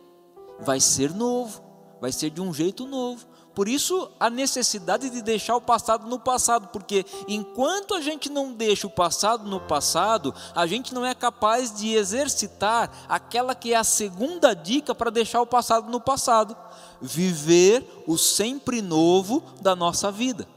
Vai 0.61 0.81
ser 0.81 1.15
novo. 1.15 1.63
Vai 2.01 2.13
ser 2.13 2.31
de 2.31 2.41
um 2.41 2.55
jeito 2.55 2.87
novo. 2.87 3.27
Por 3.55 3.69
isso, 3.69 4.11
a 4.19 4.31
necessidade 4.31 5.11
de 5.11 5.21
deixar 5.21 5.57
o 5.57 5.61
passado 5.61 6.09
no 6.09 6.19
passado, 6.19 6.69
porque 6.69 7.05
enquanto 7.29 7.95
a 7.95 8.01
gente 8.01 8.31
não 8.31 8.53
deixa 8.53 8.87
o 8.87 8.91
passado 8.91 9.49
no 9.49 9.61
passado, 9.61 10.35
a 10.55 10.67
gente 10.67 10.95
não 10.95 11.05
é 11.05 11.15
capaz 11.15 11.75
de 11.75 11.93
exercitar 11.93 12.91
aquela 13.09 13.55
que 13.55 13.75
é 13.75 13.77
a 13.77 13.85
segunda 13.85 14.55
dica 14.55 14.95
para 14.95 15.11
deixar 15.11 15.43
o 15.43 15.47
passado 15.47 15.91
no 15.91 16.01
passado: 16.01 16.57
viver 17.01 17.85
o 18.07 18.17
sempre 18.17 18.81
novo 18.81 19.43
da 19.61 19.77
nossa 19.77 20.11
vida. 20.11 20.49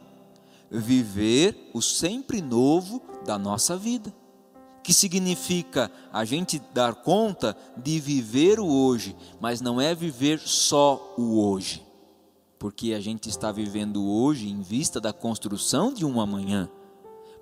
Viver 0.71 1.69
o 1.73 1.81
sempre 1.81 2.41
novo 2.41 3.01
da 3.25 3.37
nossa 3.37 3.75
vida. 3.75 4.13
Que 4.81 4.93
significa 4.93 5.91
a 6.13 6.23
gente 6.23 6.61
dar 6.73 6.95
conta 6.95 7.57
de 7.75 7.99
viver 7.99 8.59
o 8.59 8.67
hoje, 8.67 9.15
mas 9.41 9.59
não 9.59 9.81
é 9.81 9.93
viver 9.93 10.39
só 10.39 11.13
o 11.17 11.41
hoje 11.45 11.84
porque 12.57 12.93
a 12.93 12.99
gente 12.99 13.29
está 13.29 13.51
vivendo 13.51 14.05
hoje 14.05 14.49
em 14.49 14.61
vista 14.61 14.99
da 14.99 15.11
construção 15.11 15.93
de 15.93 16.05
um 16.05 16.19
amanhã. 16.19 16.69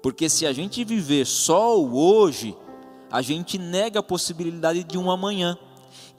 Porque 0.02 0.30
se 0.30 0.45
a 0.45 0.52
gente 0.52 0.84
viver 0.84 1.26
só 1.26 1.80
o 1.80 1.95
hoje, 1.95 2.58
a 3.12 3.21
gente 3.21 3.58
nega 3.58 3.99
a 3.99 4.04
possibilidade 4.04 4.84
de 4.84 4.97
um 4.97 5.10
amanhã. 5.10 5.58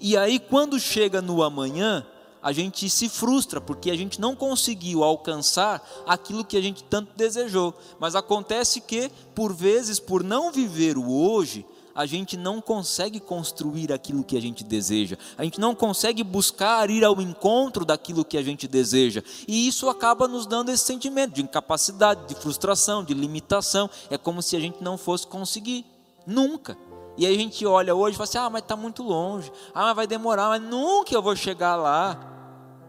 E 0.01 0.17
aí, 0.17 0.39
quando 0.39 0.79
chega 0.79 1.21
no 1.21 1.43
amanhã, 1.43 2.07
a 2.43 2.53
gente 2.53 2.89
se 2.89 3.09
frustra, 3.09 3.61
porque 3.61 3.91
a 3.91 3.97
gente 3.97 4.21
não 4.21 4.37
conseguiu 4.37 5.03
alcançar 5.03 5.83
aquilo 6.07 6.45
que 6.45 6.57
a 6.57 6.61
gente 6.61 6.85
tanto 6.85 7.11
desejou. 7.17 7.75
Mas 7.99 8.15
acontece 8.15 8.81
que, 8.81 9.11
por 9.35 9.53
vezes, 9.53 9.99
por 9.99 10.23
não 10.23 10.53
viver 10.53 10.97
o 10.97 11.11
hoje, 11.11 11.67
a 11.95 12.07
gente 12.07 12.37
não 12.37 12.61
consegue 12.61 13.21
construir 13.21 13.93
aquilo 13.93 14.25
que 14.25 14.37
a 14.37 14.41
gente 14.41 14.65
deseja, 14.65 15.17
a 15.39 15.45
gente 15.45 15.61
não 15.61 15.75
consegue 15.75 16.25
buscar 16.25 16.91
ir 16.91 17.05
ao 17.05 17.21
encontro 17.21 17.85
daquilo 17.85 18.25
que 18.25 18.37
a 18.37 18.43
gente 18.43 18.67
deseja, 18.67 19.23
e 19.47 19.69
isso 19.69 19.89
acaba 19.89 20.27
nos 20.27 20.47
dando 20.47 20.71
esse 20.71 20.85
sentimento 20.85 21.35
de 21.35 21.43
incapacidade, 21.43 22.27
de 22.27 22.35
frustração, 22.35 23.05
de 23.05 23.15
limitação. 23.15 23.89
É 24.11 24.19
como 24.19 24.43
se 24.43 24.57
a 24.57 24.61
gente 24.61 24.83
não 24.83 24.99
fosse 24.99 25.27
conseguir, 25.27 25.85
nunca. 26.27 26.77
E 27.17 27.27
aí 27.27 27.35
a 27.35 27.39
gente 27.39 27.65
olha 27.65 27.95
hoje 27.95 28.15
e 28.15 28.17
fala 28.17 28.29
assim: 28.29 28.39
ah, 28.39 28.51
mas 28.51 28.63
está 28.63 28.77
muito 28.77 29.03
longe, 29.03 29.51
ah, 29.73 29.87
mas 29.87 29.97
vai 29.97 30.07
demorar, 30.07 30.49
mas 30.49 30.63
nunca 30.63 31.15
eu 31.15 31.23
vou 31.23 31.37
chegar 31.37 31.77
lá. 31.77 32.19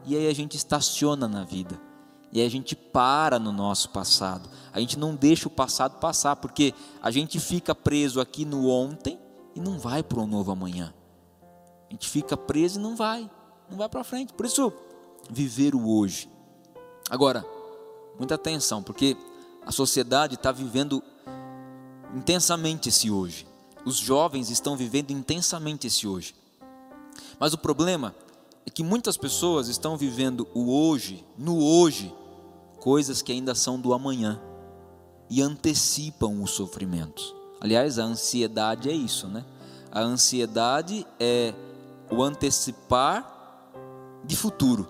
E 0.05 0.15
aí 0.15 0.27
a 0.27 0.33
gente 0.33 0.55
estaciona 0.55 1.27
na 1.27 1.43
vida. 1.43 1.79
E 2.35 2.41
a 2.41 2.49
gente 2.49 2.75
para 2.75 3.39
no 3.39 3.53
nosso 3.53 3.91
passado. 3.91 4.49
A 4.73 4.81
gente 4.81 4.99
não 4.99 5.15
deixa 5.15 5.47
o 5.47 5.49
passado 5.49 6.01
passar, 6.01 6.35
porque 6.35 6.73
a 7.01 7.09
gente 7.09 7.39
fica 7.39 7.73
preso 7.73 8.19
aqui 8.19 8.43
no 8.43 8.67
ontem 8.67 9.17
e 9.55 9.59
não 9.61 9.79
vai 9.79 10.03
para 10.03 10.19
um 10.19 10.27
novo 10.27 10.51
amanhã. 10.51 10.93
A 11.89 11.93
gente 11.93 12.09
fica 12.09 12.35
preso 12.35 12.77
e 12.77 12.83
não 12.83 12.93
vai, 12.93 13.31
não 13.69 13.77
vai 13.77 13.87
para 13.87 14.03
frente. 14.03 14.33
Por 14.33 14.45
isso, 14.45 14.73
viver 15.29 15.73
o 15.73 15.89
hoje. 15.89 16.29
Agora, 17.09 17.45
muita 18.17 18.35
atenção, 18.35 18.83
porque 18.83 19.15
a 19.65 19.71
sociedade 19.71 20.35
está 20.35 20.51
vivendo 20.51 21.01
intensamente 22.13 22.89
esse 22.89 23.09
hoje. 23.09 23.47
Os 23.85 23.95
jovens 23.95 24.49
estão 24.49 24.75
vivendo 24.75 25.11
intensamente 25.11 25.87
esse 25.87 26.05
hoje. 26.05 26.35
Mas 27.39 27.53
o 27.53 27.57
problema 27.57 28.13
é 28.65 28.69
que 28.69 28.83
muitas 28.83 29.15
pessoas 29.15 29.69
estão 29.69 29.95
vivendo 29.95 30.45
o 30.53 30.69
hoje, 30.69 31.23
no 31.37 31.63
hoje, 31.63 32.13
coisas 32.85 33.23
que 33.23 33.31
ainda 33.31 33.55
são 33.55 33.79
do 33.79 33.95
amanhã 33.95 34.39
e 35.27 35.41
antecipam 35.41 36.43
os 36.43 36.51
sofrimentos. 36.51 37.33
Aliás, 37.59 37.97
a 37.97 38.03
ansiedade 38.03 38.87
é 38.87 38.93
isso, 38.93 39.27
né? 39.27 39.43
A 39.91 40.01
ansiedade 40.01 41.03
é 41.19 41.51
o 42.11 42.21
antecipar 42.21 43.71
de 44.23 44.35
futuro 44.35 44.87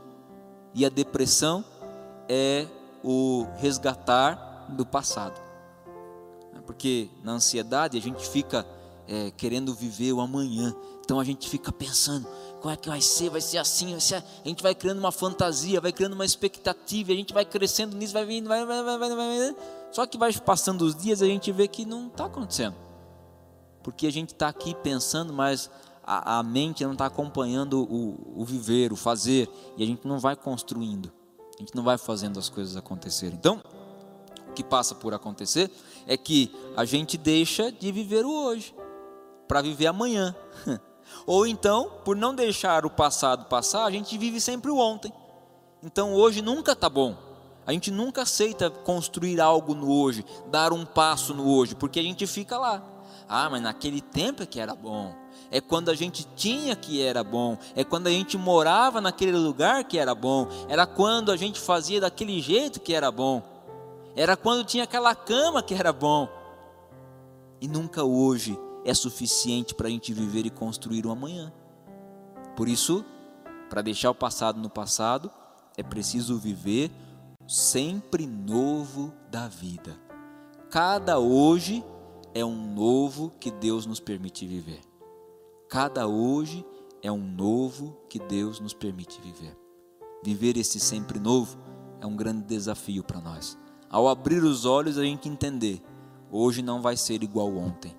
e 0.74 0.86
a 0.86 0.90
depressão 0.90 1.64
é 2.28 2.68
o 3.02 3.48
resgatar 3.60 4.66
do 4.68 4.86
passado. 4.86 5.40
Porque 6.66 7.10
na 7.24 7.32
ansiedade 7.32 7.98
a 7.98 8.02
gente 8.02 8.28
fica 8.28 8.68
é, 9.08 9.32
querendo 9.32 9.74
viver 9.74 10.12
o 10.12 10.20
amanhã, 10.20 10.76
então 11.00 11.18
a 11.18 11.24
gente 11.24 11.48
fica 11.48 11.72
pensando: 11.72 12.28
como 12.66 12.74
é 12.74 12.78
que 12.78 12.90
vai 12.90 13.00
ser? 13.00 13.30
Vai 13.30 13.42
ser 13.42 13.60
assim? 13.60 13.92
Vai 13.92 14.00
ser... 14.00 14.16
A 14.16 14.48
gente 14.48 14.64
vai 14.64 14.74
criando 14.74 14.98
uma 14.98 15.12
fantasia, 15.12 15.80
vai 15.80 15.92
criando 15.92 16.14
uma 16.14 16.26
expectativa, 16.26 17.12
a 17.12 17.16
gente 17.16 17.32
vai 17.32 17.46
crescendo 17.46 17.96
nisso, 17.96 18.12
vai 18.12 18.26
vindo, 18.26 18.48
vai, 18.48 18.66
vai, 18.66 18.84
vai, 18.84 18.98
vai, 18.98 19.16
vai. 19.16 19.56
Só 19.92 20.08
que 20.08 20.18
vai 20.18 20.34
passando 20.34 20.82
os 20.82 20.96
dias 20.96 21.22
a 21.22 21.28
gente 21.28 21.52
vê 21.52 21.68
que 21.68 21.86
não 21.86 22.08
está 22.08 22.26
acontecendo. 22.26 22.76
Porque 23.84 24.08
a 24.08 24.12
gente 24.12 24.34
está 24.34 24.48
aqui 24.48 24.74
pensando, 24.74 25.32
mas 25.32 25.70
a, 26.04 26.40
a 26.40 26.44
mente 26.44 26.84
não 26.84 26.94
está 26.94 27.06
acompanhando 27.06 27.84
o, 27.84 28.42
o 28.42 28.44
viver, 28.44 28.92
o 28.92 28.96
fazer, 28.96 29.48
e 29.78 29.84
a 29.84 29.86
gente 29.86 30.08
não 30.08 30.18
vai 30.18 30.36
construindo, 30.36 31.12
a 31.58 31.60
gente 31.60 31.76
não 31.76 31.84
vai 31.84 32.00
fazendo 32.00 32.40
as 32.40 32.50
coisas 32.50 32.76
acontecerem. 32.76 33.36
Então, 33.36 33.62
o 34.50 34.54
que 34.54 34.64
passa 34.64 34.96
por 34.96 35.14
acontecer 35.14 35.70
é 36.08 36.18
que 36.18 36.52
a 36.76 36.84
gente 36.84 37.16
deixa 37.16 37.72
de 37.72 37.92
viver 37.92 38.26
o 38.26 38.32
hoje 38.32 38.74
para 39.48 39.62
viver 39.62 39.86
amanhã. 39.86 40.36
Ou 41.26 41.48
então, 41.48 41.92
por 42.04 42.16
não 42.16 42.36
deixar 42.36 42.86
o 42.86 42.90
passado 42.90 43.46
passar, 43.46 43.86
a 43.86 43.92
gente 43.92 44.18
vive 44.18 44.40
sempre 44.40 44.70
o 44.70 44.78
ontem. 44.78 45.12
Então 45.84 46.14
hoje 46.14 46.42
nunca 46.42 46.74
está 46.74 46.90
bom. 46.90 47.16
A 47.66 47.72
gente 47.72 47.90
nunca 47.90 48.22
aceita 48.22 48.70
construir 48.70 49.42
algo 49.42 49.74
no 49.74 49.92
hoje, 49.92 50.24
dar 50.52 50.72
um 50.72 50.86
passo 50.86 51.34
no 51.34 51.48
hoje, 51.50 51.74
porque 51.74 52.00
a 52.00 52.04
gente 52.04 52.28
fica 52.28 52.58
lá. 52.58 52.84
Ah, 53.28 53.50
mas 53.50 53.62
naquele 53.62 54.02
tempo 54.02 54.44
é 54.44 54.46
que 54.46 54.60
era 54.60 54.76
bom. 54.76 55.16
É 55.50 55.60
quando 55.60 55.90
a 55.90 55.96
gente 55.96 56.28
tinha 56.36 56.76
que 56.76 57.02
era 57.02 57.24
bom. 57.24 57.58
É 57.76 57.84
quando 57.84 58.08
a 58.08 58.12
gente 58.12 58.38
morava 58.38 59.02
naquele 59.02 59.32
lugar 59.32 59.84
que 59.84 59.98
era 59.98 60.14
bom. 60.14 60.48
Era 60.68 60.86
quando 60.86 61.32
a 61.32 61.38
gente 61.38 61.60
fazia 61.60 62.00
daquele 62.02 62.40
jeito 62.40 62.80
que 62.80 62.94
era 62.94 63.12
bom. 63.12 63.42
Era 64.16 64.38
quando 64.38 64.64
tinha 64.64 64.84
aquela 64.84 65.16
cama 65.16 65.64
que 65.64 65.74
era 65.74 65.92
bom. 65.92 66.30
E 67.60 67.68
nunca 67.68 68.04
hoje 68.04 68.60
é 68.86 68.94
suficiente 68.94 69.74
para 69.74 69.88
a 69.88 69.90
gente 69.90 70.14
viver 70.14 70.46
e 70.46 70.50
construir 70.50 71.06
o 71.06 71.12
amanhã. 71.12 71.52
Por 72.56 72.70
isso, 72.70 73.04
para 73.70 73.82
deixar 73.82 74.12
o 74.12 74.16
passado 74.16 74.62
no 74.62 74.70
passado, 74.70 75.32
é 75.76 75.84
preciso 75.84 76.38
viver 76.38 76.92
sempre 77.48 78.26
novo 78.26 79.12
da 79.30 79.48
vida. 79.48 80.00
Cada 80.70 81.20
hoje 81.20 81.84
é 82.34 82.46
um 82.46 82.74
novo 82.74 83.34
que 83.40 83.50
Deus 83.50 83.86
nos 83.86 84.00
permite 84.00 84.46
viver. 84.46 84.82
Cada 85.68 86.08
hoje 86.08 86.66
é 87.02 87.12
um 87.12 87.18
novo 87.18 87.98
que 88.08 88.20
Deus 88.20 88.60
nos 88.60 88.74
permite 88.74 89.20
viver. 89.22 89.58
Viver 90.24 90.58
esse 90.58 90.80
sempre 90.80 91.20
novo 91.20 91.58
é 92.00 92.06
um 92.06 92.16
grande 92.16 92.44
desafio 92.44 93.04
para 93.04 93.20
nós. 93.20 93.58
Ao 93.90 94.08
abrir 94.08 94.44
os 94.44 94.66
olhos, 94.66 94.98
a 94.98 95.04
gente 95.04 95.30
entender: 95.30 95.82
hoje 96.32 96.62
não 96.62 96.82
vai 96.82 96.98
ser 96.98 97.24
igual 97.24 97.56
ontem, 97.56 97.96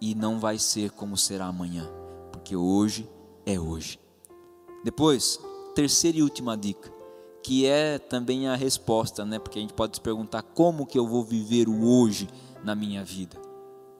e 0.00 0.14
não 0.14 0.38
vai 0.38 0.58
ser 0.58 0.90
como 0.90 1.16
será 1.16 1.46
amanhã, 1.46 1.88
porque 2.32 2.56
hoje 2.56 3.08
é 3.44 3.58
hoje. 3.58 4.00
Depois, 4.82 5.38
terceira 5.74 6.18
e 6.18 6.22
última 6.22 6.56
dica, 6.56 6.90
que 7.42 7.66
é 7.66 7.98
também 7.98 8.48
a 8.48 8.56
resposta, 8.56 9.24
né? 9.24 9.38
Porque 9.38 9.58
a 9.58 9.62
gente 9.62 9.74
pode 9.74 9.96
se 9.96 10.00
perguntar 10.00 10.42
como 10.42 10.86
que 10.86 10.98
eu 10.98 11.06
vou 11.06 11.22
viver 11.22 11.68
o 11.68 11.86
hoje 11.86 12.28
na 12.64 12.74
minha 12.74 13.04
vida? 13.04 13.36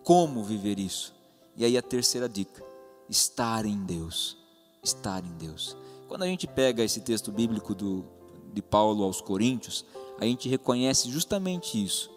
Como 0.04 0.42
viver 0.42 0.78
isso? 0.78 1.14
E 1.56 1.64
aí 1.64 1.76
a 1.76 1.82
terceira 1.82 2.28
dica, 2.28 2.64
estar 3.08 3.66
em 3.66 3.78
Deus. 3.84 4.38
Estar 4.82 5.24
em 5.24 5.32
Deus. 5.36 5.76
Quando 6.08 6.22
a 6.22 6.26
gente 6.26 6.46
pega 6.46 6.82
esse 6.82 7.00
texto 7.00 7.30
bíblico 7.30 7.74
do, 7.74 8.04
de 8.52 8.62
Paulo 8.62 9.04
aos 9.04 9.20
Coríntios, 9.20 9.84
a 10.18 10.24
gente 10.24 10.48
reconhece 10.48 11.10
justamente 11.10 11.82
isso. 11.82 12.10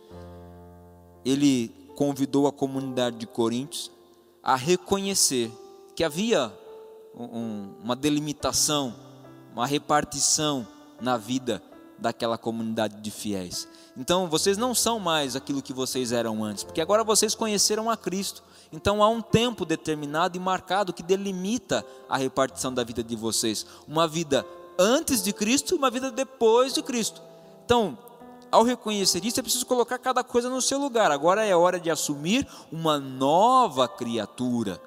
Ele 1.26 1.83
convidou 1.96 2.48
a 2.48 2.52
comunidade 2.52 3.18
de 3.18 3.28
Coríntios 3.28 3.92
a 4.42 4.56
reconhecer 4.56 5.52
que 5.96 6.04
havia 6.04 6.52
um, 7.16 7.74
uma 7.84 7.96
delimitação, 7.96 8.94
uma 9.54 9.66
repartição 9.66 10.68
na 11.00 11.18
vida 11.18 11.62
daquela 11.98 12.38
comunidade 12.38 13.02
de 13.02 13.12
fiéis. 13.12 13.68
Então, 13.96 14.28
vocês 14.28 14.58
não 14.58 14.74
são 14.74 15.00
mais 15.00 15.36
aquilo 15.36 15.62
que 15.62 15.72
vocês 15.72 16.12
eram 16.12 16.44
antes, 16.44 16.64
porque 16.64 16.82
agora 16.82 17.04
vocês 17.04 17.36
conheceram 17.36 17.90
a 17.90 17.96
Cristo. 17.96 18.44
Então, 18.72 19.04
há 19.04 19.08
um 19.08 19.22
tempo 19.22 19.66
determinado 19.66 20.36
e 20.36 20.40
marcado 20.40 20.92
que 20.92 21.04
delimita 21.04 21.86
a 22.10 22.18
repartição 22.18 22.74
da 22.74 22.84
vida 22.84 23.04
de 23.04 23.16
vocês: 23.16 23.66
uma 23.88 24.08
vida 24.08 24.46
antes 24.80 25.22
de 25.22 25.32
Cristo 25.32 25.74
e 25.74 25.78
uma 25.78 25.92
vida 25.92 26.12
depois 26.12 26.74
de 26.74 26.82
Cristo. 26.82 27.22
Então, 27.64 27.98
ao 28.54 28.64
reconhecer 28.64 29.26
isso, 29.26 29.40
é 29.40 29.44
preciso 29.44 29.66
colocar 29.66 29.98
cada 29.98 30.24
coisa 30.24 30.48
no 30.48 30.62
seu 30.62 30.78
lugar. 30.78 31.12
Agora 31.12 31.44
é 31.44 31.56
hora 31.56 31.80
de 31.80 31.90
assumir 31.90 32.48
uma 32.72 33.00
nova 33.00 33.88
criatura, 33.88 34.80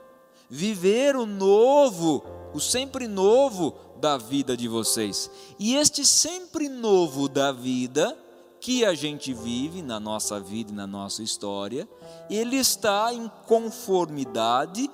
viver 0.48 1.16
o 1.16 1.26
novo, 1.26 2.22
o 2.54 2.60
sempre 2.60 3.08
novo 3.08 3.74
da 3.96 4.16
vida 4.16 4.56
de 4.56 4.68
vocês. 4.68 5.28
E 5.58 5.74
este 5.74 6.06
sempre 6.06 6.68
novo 6.68 7.28
da 7.28 7.50
vida 7.50 8.16
que 8.60 8.84
a 8.84 8.94
gente 8.94 9.34
vive 9.34 9.82
na 9.82 9.98
nossa 9.98 10.38
vida 10.38 10.70
e 10.70 10.74
na 10.74 10.86
nossa 10.86 11.24
história, 11.24 11.88
ele 12.30 12.56
está 12.56 13.12
em 13.12 13.28
conformidade 13.46 14.88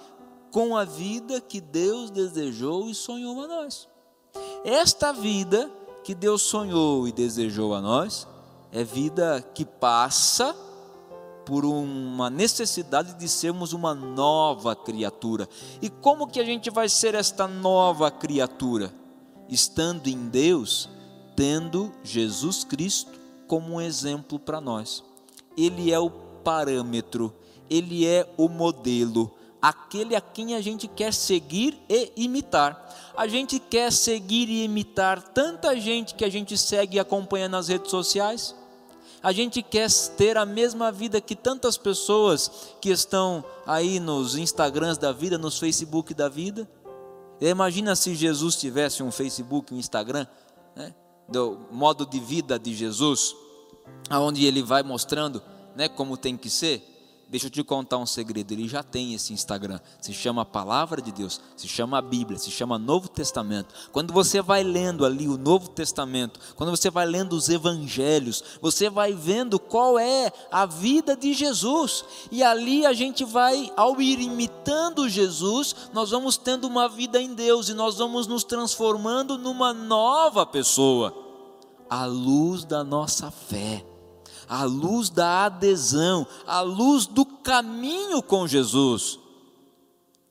com 0.50 0.74
a 0.74 0.84
vida 0.84 1.42
que 1.42 1.60
Deus 1.60 2.10
desejou 2.10 2.88
e 2.88 2.94
sonhou 2.94 3.42
a 3.42 3.48
nós. 3.48 3.86
Esta 4.64 5.12
vida 5.12 5.70
que 6.02 6.14
Deus 6.14 6.40
sonhou 6.40 7.06
e 7.06 7.12
desejou 7.12 7.74
a 7.74 7.80
nós 7.80 8.31
é 8.72 8.82
vida 8.82 9.44
que 9.54 9.66
passa 9.66 10.56
por 11.44 11.64
uma 11.64 12.30
necessidade 12.30 13.14
de 13.14 13.28
sermos 13.28 13.74
uma 13.74 13.94
nova 13.94 14.74
criatura. 14.74 15.46
E 15.82 15.90
como 15.90 16.26
que 16.26 16.40
a 16.40 16.44
gente 16.44 16.70
vai 16.70 16.88
ser 16.88 17.14
esta 17.14 17.46
nova 17.46 18.10
criatura? 18.10 18.92
Estando 19.48 20.06
em 20.06 20.28
Deus, 20.28 20.88
tendo 21.36 21.92
Jesus 22.02 22.64
Cristo 22.64 23.12
como 23.46 23.74
um 23.74 23.80
exemplo 23.80 24.38
para 24.38 24.60
nós. 24.60 25.04
Ele 25.56 25.92
é 25.92 25.98
o 25.98 26.08
parâmetro, 26.10 27.34
ele 27.68 28.06
é 28.06 28.26
o 28.38 28.48
modelo, 28.48 29.30
aquele 29.60 30.16
a 30.16 30.20
quem 30.20 30.54
a 30.54 30.62
gente 30.62 30.88
quer 30.88 31.12
seguir 31.12 31.78
e 31.90 32.10
imitar. 32.16 33.12
A 33.14 33.26
gente 33.26 33.58
quer 33.58 33.92
seguir 33.92 34.48
e 34.48 34.64
imitar 34.64 35.20
tanta 35.20 35.78
gente 35.78 36.14
que 36.14 36.24
a 36.24 36.30
gente 36.30 36.56
segue 36.56 36.96
e 36.96 37.00
acompanha 37.00 37.48
nas 37.48 37.68
redes 37.68 37.90
sociais 37.90 38.61
a 39.22 39.32
gente 39.32 39.62
quer 39.62 39.88
ter 40.16 40.36
a 40.36 40.44
mesma 40.44 40.90
vida 40.90 41.20
que 41.20 41.36
tantas 41.36 41.78
pessoas 41.78 42.50
que 42.80 42.90
estão 42.90 43.44
aí 43.64 44.00
nos 44.00 44.34
Instagrams 44.34 44.98
da 44.98 45.12
vida, 45.12 45.38
nos 45.38 45.58
Facebook 45.58 46.12
da 46.12 46.28
vida. 46.28 46.68
Imagina 47.40 47.94
se 47.94 48.14
Jesus 48.14 48.56
tivesse 48.56 49.02
um 49.02 49.12
Facebook, 49.12 49.72
um 49.72 49.78
Instagram, 49.78 50.26
né, 50.74 50.94
do 51.28 51.58
modo 51.70 52.04
de 52.04 52.18
vida 52.18 52.58
de 52.58 52.74
Jesus, 52.74 53.34
aonde 54.10 54.44
ele 54.44 54.62
vai 54.62 54.82
mostrando, 54.82 55.42
né, 55.76 55.88
como 55.88 56.16
tem 56.16 56.36
que 56.36 56.50
ser. 56.50 56.91
Deixa 57.32 57.46
eu 57.46 57.50
te 57.50 57.64
contar 57.64 57.96
um 57.96 58.04
segredo, 58.04 58.52
ele 58.52 58.68
já 58.68 58.82
tem 58.82 59.14
esse 59.14 59.32
Instagram. 59.32 59.80
Se 60.02 60.12
chama 60.12 60.44
Palavra 60.44 61.00
de 61.00 61.10
Deus, 61.10 61.40
se 61.56 61.66
chama 61.66 62.02
Bíblia, 62.02 62.38
se 62.38 62.50
chama 62.50 62.78
Novo 62.78 63.08
Testamento. 63.08 63.74
Quando 63.90 64.12
você 64.12 64.42
vai 64.42 64.62
lendo 64.62 65.02
ali 65.02 65.26
o 65.26 65.38
Novo 65.38 65.70
Testamento, 65.70 66.38
quando 66.56 66.68
você 66.68 66.90
vai 66.90 67.06
lendo 67.06 67.32
os 67.32 67.48
evangelhos, 67.48 68.44
você 68.60 68.90
vai 68.90 69.14
vendo 69.14 69.58
qual 69.58 69.98
é 69.98 70.30
a 70.50 70.66
vida 70.66 71.16
de 71.16 71.32
Jesus. 71.32 72.04
E 72.30 72.42
ali 72.42 72.84
a 72.84 72.92
gente 72.92 73.24
vai, 73.24 73.72
ao 73.78 73.98
ir 73.98 74.20
imitando 74.20 75.08
Jesus, 75.08 75.74
nós 75.94 76.10
vamos 76.10 76.36
tendo 76.36 76.66
uma 76.66 76.86
vida 76.86 77.18
em 77.18 77.32
Deus 77.32 77.70
e 77.70 77.72
nós 77.72 77.96
vamos 77.96 78.26
nos 78.26 78.44
transformando 78.44 79.38
numa 79.38 79.72
nova 79.72 80.44
pessoa, 80.44 81.16
à 81.88 82.04
luz 82.04 82.62
da 82.66 82.84
nossa 82.84 83.30
fé 83.30 83.86
a 84.48 84.64
luz 84.64 85.10
da 85.10 85.46
adesão, 85.46 86.26
a 86.46 86.60
luz 86.60 87.06
do 87.06 87.24
caminho 87.24 88.22
com 88.22 88.46
Jesus, 88.46 89.18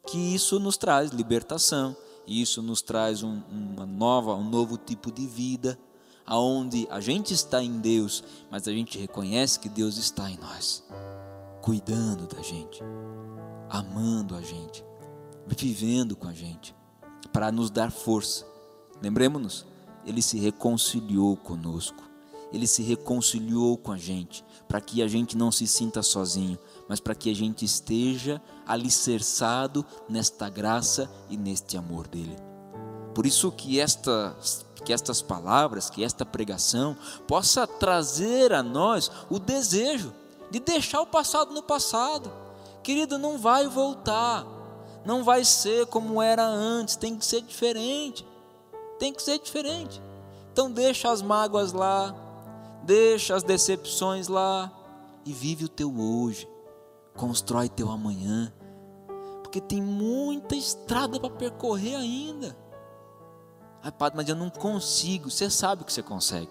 que 0.07 0.17
isso 0.17 0.59
nos 0.59 0.77
traz 0.77 1.11
libertação, 1.11 1.95
isso 2.27 2.61
nos 2.61 2.81
traz 2.81 3.23
um, 3.23 3.41
uma 3.49 3.85
nova, 3.85 4.35
um 4.35 4.47
novo 4.47 4.77
tipo 4.77 5.11
de 5.11 5.25
vida, 5.25 5.77
aonde 6.25 6.87
a 6.89 6.99
gente 6.99 7.33
está 7.33 7.63
em 7.63 7.79
Deus, 7.79 8.23
mas 8.49 8.67
a 8.67 8.71
gente 8.71 8.97
reconhece 8.97 9.59
que 9.59 9.69
Deus 9.69 9.97
está 9.97 10.29
em 10.29 10.37
nós, 10.37 10.83
cuidando 11.61 12.27
da 12.27 12.41
gente, 12.41 12.81
amando 13.69 14.35
a 14.35 14.41
gente, 14.41 14.83
vivendo 15.47 16.15
com 16.15 16.27
a 16.27 16.33
gente, 16.33 16.75
para 17.33 17.51
nos 17.51 17.69
dar 17.69 17.91
força. 17.91 18.45
Lembremos-nos, 19.01 19.65
Ele 20.05 20.21
se 20.21 20.37
reconciliou 20.37 21.35
conosco 21.35 22.10
ele 22.51 22.67
se 22.67 22.81
reconciliou 22.83 23.77
com 23.77 23.91
a 23.91 23.97
gente, 23.97 24.43
para 24.67 24.81
que 24.81 25.01
a 25.01 25.07
gente 25.07 25.37
não 25.37 25.51
se 25.51 25.67
sinta 25.67 26.01
sozinho, 26.01 26.57
mas 26.87 26.99
para 26.99 27.15
que 27.15 27.29
a 27.29 27.35
gente 27.35 27.65
esteja 27.65 28.41
alicerçado 28.65 29.85
nesta 30.07 30.49
graça 30.49 31.09
e 31.29 31.37
neste 31.37 31.77
amor 31.77 32.07
dele. 32.07 32.35
Por 33.13 33.25
isso 33.25 33.51
que 33.51 33.79
estas, 33.79 34.65
que 34.85 34.93
estas 34.93 35.21
palavras, 35.21 35.89
que 35.89 36.03
esta 36.03 36.25
pregação 36.25 36.95
possa 37.27 37.67
trazer 37.67 38.53
a 38.53 38.63
nós 38.63 39.11
o 39.29 39.39
desejo 39.39 40.13
de 40.49 40.59
deixar 40.59 41.01
o 41.01 41.07
passado 41.07 41.53
no 41.53 41.63
passado. 41.63 42.31
Querido, 42.83 43.17
não 43.17 43.37
vai 43.37 43.67
voltar. 43.67 44.45
Não 45.05 45.23
vai 45.23 45.43
ser 45.43 45.87
como 45.87 46.21
era 46.21 46.45
antes, 46.45 46.95
tem 46.95 47.17
que 47.17 47.25
ser 47.25 47.41
diferente. 47.41 48.25
Tem 48.99 49.13
que 49.13 49.21
ser 49.21 49.39
diferente. 49.39 50.01
Então 50.51 50.69
deixa 50.69 51.09
as 51.09 51.21
mágoas 51.21 51.73
lá, 51.73 52.13
Deixa 52.83 53.35
as 53.35 53.43
decepções 53.43 54.27
lá 54.27 54.71
e 55.25 55.33
vive 55.33 55.65
o 55.65 55.69
teu 55.69 55.93
hoje. 55.95 56.47
Constrói 57.15 57.69
teu 57.69 57.91
amanhã. 57.91 58.51
Porque 59.43 59.61
tem 59.61 59.81
muita 59.81 60.55
estrada 60.55 61.19
para 61.19 61.29
percorrer 61.29 61.95
ainda. 61.95 62.57
Ai, 63.83 63.91
padre, 63.91 64.17
mas 64.17 64.29
eu 64.29 64.35
não 64.35 64.49
consigo. 64.49 65.29
Você 65.29 65.49
sabe 65.49 65.83
que 65.83 65.93
você 65.93 66.01
consegue. 66.01 66.49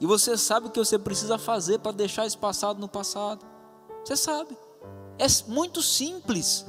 E 0.00 0.06
você 0.06 0.36
sabe 0.36 0.66
o 0.66 0.70
que 0.70 0.78
você 0.78 0.98
precisa 0.98 1.38
fazer 1.38 1.78
para 1.78 1.92
deixar 1.92 2.26
esse 2.26 2.36
passado 2.36 2.80
no 2.80 2.88
passado. 2.88 3.44
Você 4.04 4.16
sabe. 4.16 4.56
É 5.18 5.26
muito 5.46 5.82
simples. 5.82 6.64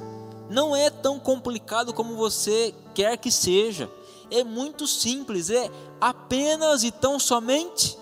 Não 0.50 0.76
é 0.76 0.90
tão 0.90 1.18
complicado 1.18 1.94
como 1.94 2.16
você 2.16 2.74
quer 2.94 3.16
que 3.16 3.30
seja. 3.30 3.90
É 4.30 4.44
muito 4.44 4.86
simples. 4.86 5.50
É 5.50 5.70
apenas 6.00 6.84
e 6.84 6.90
tão 6.90 7.18
somente 7.18 7.98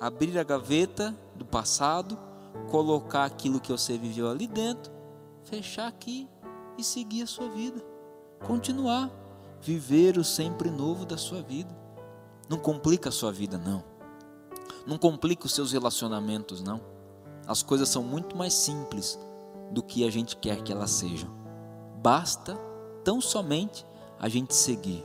abrir 0.00 0.38
a 0.38 0.44
gaveta 0.44 1.14
do 1.34 1.44
passado, 1.44 2.18
colocar 2.70 3.24
aquilo 3.24 3.60
que 3.60 3.72
você 3.72 3.96
viveu 3.98 4.28
ali 4.28 4.46
dentro, 4.46 4.92
fechar 5.44 5.86
aqui 5.86 6.28
e 6.78 6.84
seguir 6.84 7.22
a 7.22 7.26
sua 7.26 7.48
vida. 7.48 7.82
Continuar. 8.46 9.10
Viver 9.60 10.18
o 10.18 10.24
sempre 10.24 10.70
novo 10.70 11.04
da 11.04 11.16
sua 11.16 11.42
vida. 11.42 11.74
Não 12.48 12.58
complica 12.58 13.08
a 13.08 13.12
sua 13.12 13.32
vida, 13.32 13.58
não. 13.58 13.82
Não 14.86 14.98
complica 14.98 15.46
os 15.46 15.54
seus 15.54 15.72
relacionamentos, 15.72 16.62
não. 16.62 16.80
As 17.46 17.62
coisas 17.62 17.88
são 17.88 18.02
muito 18.02 18.36
mais 18.36 18.54
simples 18.54 19.18
do 19.70 19.82
que 19.82 20.06
a 20.06 20.10
gente 20.10 20.36
quer 20.36 20.62
que 20.62 20.72
elas 20.72 20.90
sejam. 20.90 21.30
Basta 22.00 22.56
tão 23.02 23.20
somente 23.20 23.86
a 24.18 24.28
gente 24.28 24.54
seguir, 24.54 25.04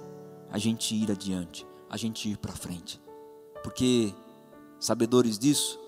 a 0.51 0.57
gente 0.57 0.93
ir 0.93 1.11
adiante, 1.11 1.65
a 1.89 1.97
gente 1.97 2.29
ir 2.29 2.37
para 2.37 2.51
frente. 2.51 3.01
Porque 3.63 4.13
sabedores 4.81 5.37
disso, 5.37 5.79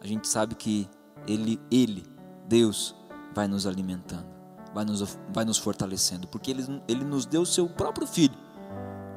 a 0.00 0.06
gente 0.06 0.28
sabe 0.28 0.54
que 0.54 0.88
ele, 1.26 1.58
ele, 1.70 2.04
Deus, 2.46 2.94
vai 3.34 3.48
nos 3.48 3.66
alimentando, 3.66 4.26
vai 4.74 4.84
nos, 4.84 5.18
vai 5.32 5.44
nos 5.44 5.56
fortalecendo, 5.56 6.28
porque 6.28 6.50
ele, 6.50 6.82
ele 6.86 7.04
nos 7.04 7.24
deu 7.24 7.42
o 7.42 7.46
seu 7.46 7.66
próprio 7.68 8.06
filho 8.06 8.36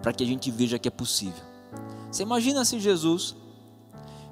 para 0.02 0.14
que 0.14 0.24
a 0.24 0.28
gente 0.28 0.50
veja 0.50 0.80
que 0.80 0.88
é 0.88 0.92
possível. 0.92 1.44
Você 2.10 2.24
imagina 2.24 2.64
se 2.64 2.80
Jesus 2.80 3.36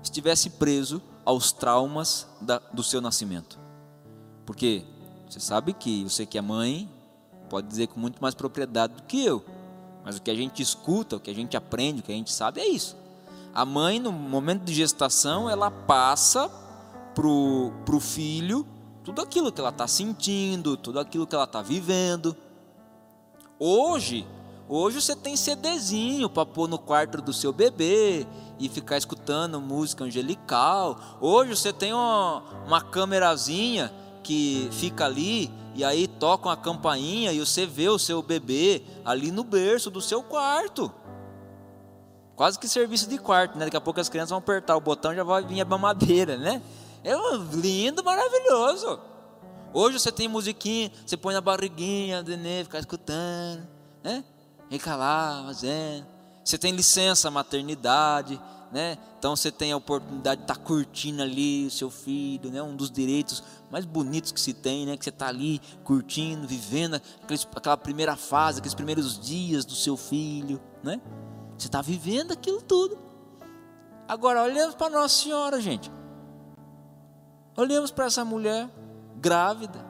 estivesse 0.02 0.52
preso 0.52 1.02
aos 1.26 1.52
traumas 1.52 2.28
da, 2.42 2.60
do 2.60 2.82
seu 2.82 3.02
nascimento? 3.02 3.60
Porque 4.46 4.86
você 5.30 5.40
sabe 5.40 5.74
que 5.74 6.04
você 6.04 6.26
que 6.26 6.38
é 6.38 6.42
mãe 6.42 6.90
pode 7.50 7.68
dizer 7.68 7.88
com 7.88 8.00
muito 8.00 8.22
mais 8.22 8.34
propriedade 8.34 8.94
do 8.94 9.04
que 9.04 9.26
eu, 9.26 9.44
mas 10.06 10.18
o 10.18 10.22
que 10.22 10.32
a 10.32 10.36
gente 10.36 10.62
escuta, 10.62 11.18
o 11.18 11.20
que 11.20 11.30
a 11.30 11.36
gente 11.36 11.58
aprende, 11.58 12.00
o 12.00 12.04
que 12.04 12.12
a 12.12 12.16
gente 12.16 12.32
sabe 12.32 12.62
é 12.62 12.68
isso. 12.68 13.03
A 13.54 13.66
mãe, 13.66 14.00
no 14.00 14.12
momento 14.12 14.64
de 14.64 14.74
gestação, 14.74 15.48
ela 15.48 15.70
passa 15.70 16.50
pro, 17.14 17.72
pro 17.86 18.00
filho 18.00 18.66
tudo 19.04 19.22
aquilo 19.22 19.52
que 19.52 19.60
ela 19.60 19.70
está 19.70 19.88
sentindo, 19.88 20.78
tudo 20.78 21.00
aquilo 21.00 21.28
que 21.28 21.36
ela 21.36 21.44
está 21.44 21.62
vivendo. 21.62 22.36
Hoje, 23.60 24.26
hoje 24.68 25.02
você 25.02 25.16
tem 25.16 25.36
CDzinho 25.36 26.30
para 26.30 26.46
pôr 26.46 26.68
no 26.68 26.80
quarto 26.80 27.22
do 27.22 27.34
seu 27.34 27.54
bebê 27.54 28.26
e 28.60 28.70
ficar 28.70 28.98
escutando 28.98 29.62
música 29.62 30.06
angelical. 30.06 30.98
Hoje 31.20 31.56
você 31.56 31.72
tem 31.74 31.94
uma, 31.94 32.42
uma 32.66 32.82
câmerazinha 32.82 33.94
que 34.24 34.70
fica 34.72 35.06
ali 35.06 35.52
e 35.76 35.84
aí 35.84 36.08
toca 36.08 36.48
uma 36.50 36.58
campainha 36.58 37.34
e 37.34 37.40
você 37.40 37.66
vê 37.66 37.90
o 37.90 38.00
seu 38.00 38.22
bebê 38.24 38.82
ali 39.04 39.32
no 39.32 39.44
berço 39.44 39.92
do 39.92 40.02
seu 40.02 40.24
quarto. 40.24 40.92
Quase 42.36 42.58
que 42.58 42.68
serviço 42.68 43.08
de 43.08 43.18
quarto, 43.18 43.58
né? 43.58 43.66
Daqui 43.66 43.78
a 43.78 43.82
pouco 43.82 44.00
as 44.00 44.10
crianças 44.10 44.30
vão 44.30 44.40
apertar 44.40 44.76
o 44.76 44.82
botão 44.82 45.14
e 45.14 45.16
já 45.16 45.24
vai 45.24 45.44
vir 45.44 45.62
a 45.62 45.66
mamadeira, 45.66 46.38
né? 46.38 46.62
É 47.04 47.14
lindo, 47.54 48.04
maravilhoso. 48.04 49.00
Hoje 49.74 50.00
você 50.00 50.12
tem 50.12 50.28
musiquinha, 50.28 50.92
você 51.06 51.18
põe 51.18 51.34
na 51.34 51.42
barriguinha 51.42 52.24
do 52.24 52.32
nenê, 52.32 52.64
fica 52.64 52.80
escutando, 52.80 53.68
né? 54.04 54.24
Fica 54.70 54.96
lá, 54.96 55.44
fazendo. 55.46 56.08
Você 56.44 56.58
tem 56.58 56.72
licença 56.72 57.30
maternidade, 57.30 58.40
né? 58.72 58.98
Então 59.20 59.36
você 59.36 59.52
tem 59.52 59.72
a 59.72 59.78
oportunidade 59.78 60.42
de 60.42 60.44
estar 60.46 60.56
tá 60.56 60.62
curtindo 60.62 61.22
ali 61.22 61.68
o 61.68 61.72
seu 61.72 61.92
filho, 61.92 62.50
né? 62.50 62.62
Um 62.62 62.76
dos 62.76 62.90
direitos 62.90 63.44
mais 63.70 63.86
bonitos 63.86 64.32
que 64.32 64.42
se 64.42 64.54
tem, 64.54 64.86
né? 64.86 64.98
Que 64.98 65.04
você 65.04 65.12
está 65.12 65.28
ali 65.28 65.62
curtindo, 65.84 66.48
vivendo 66.48 67.00
aquela 67.56 67.78
primeira 67.78 68.16
fase, 68.16 68.60
aqueles 68.60 68.74
primeiros 68.74 69.20
dias 69.20 69.66
do 69.66 69.76
seu 69.76 69.96
filho, 69.96 70.60
né? 70.84 71.00
Você 71.58 71.68
está 71.68 71.82
vivendo 71.82 72.32
aquilo 72.32 72.62
tudo. 72.62 72.98
Agora, 74.08 74.44
olhamos 74.44 74.76
para 74.76 74.90
Nossa 74.90 75.24
Senhora, 75.24 75.62
gente. 75.62 75.92
Olhemos 77.56 77.92
para 77.92 78.06
essa 78.06 78.26
mulher 78.26 78.70
grávida, 79.16 79.86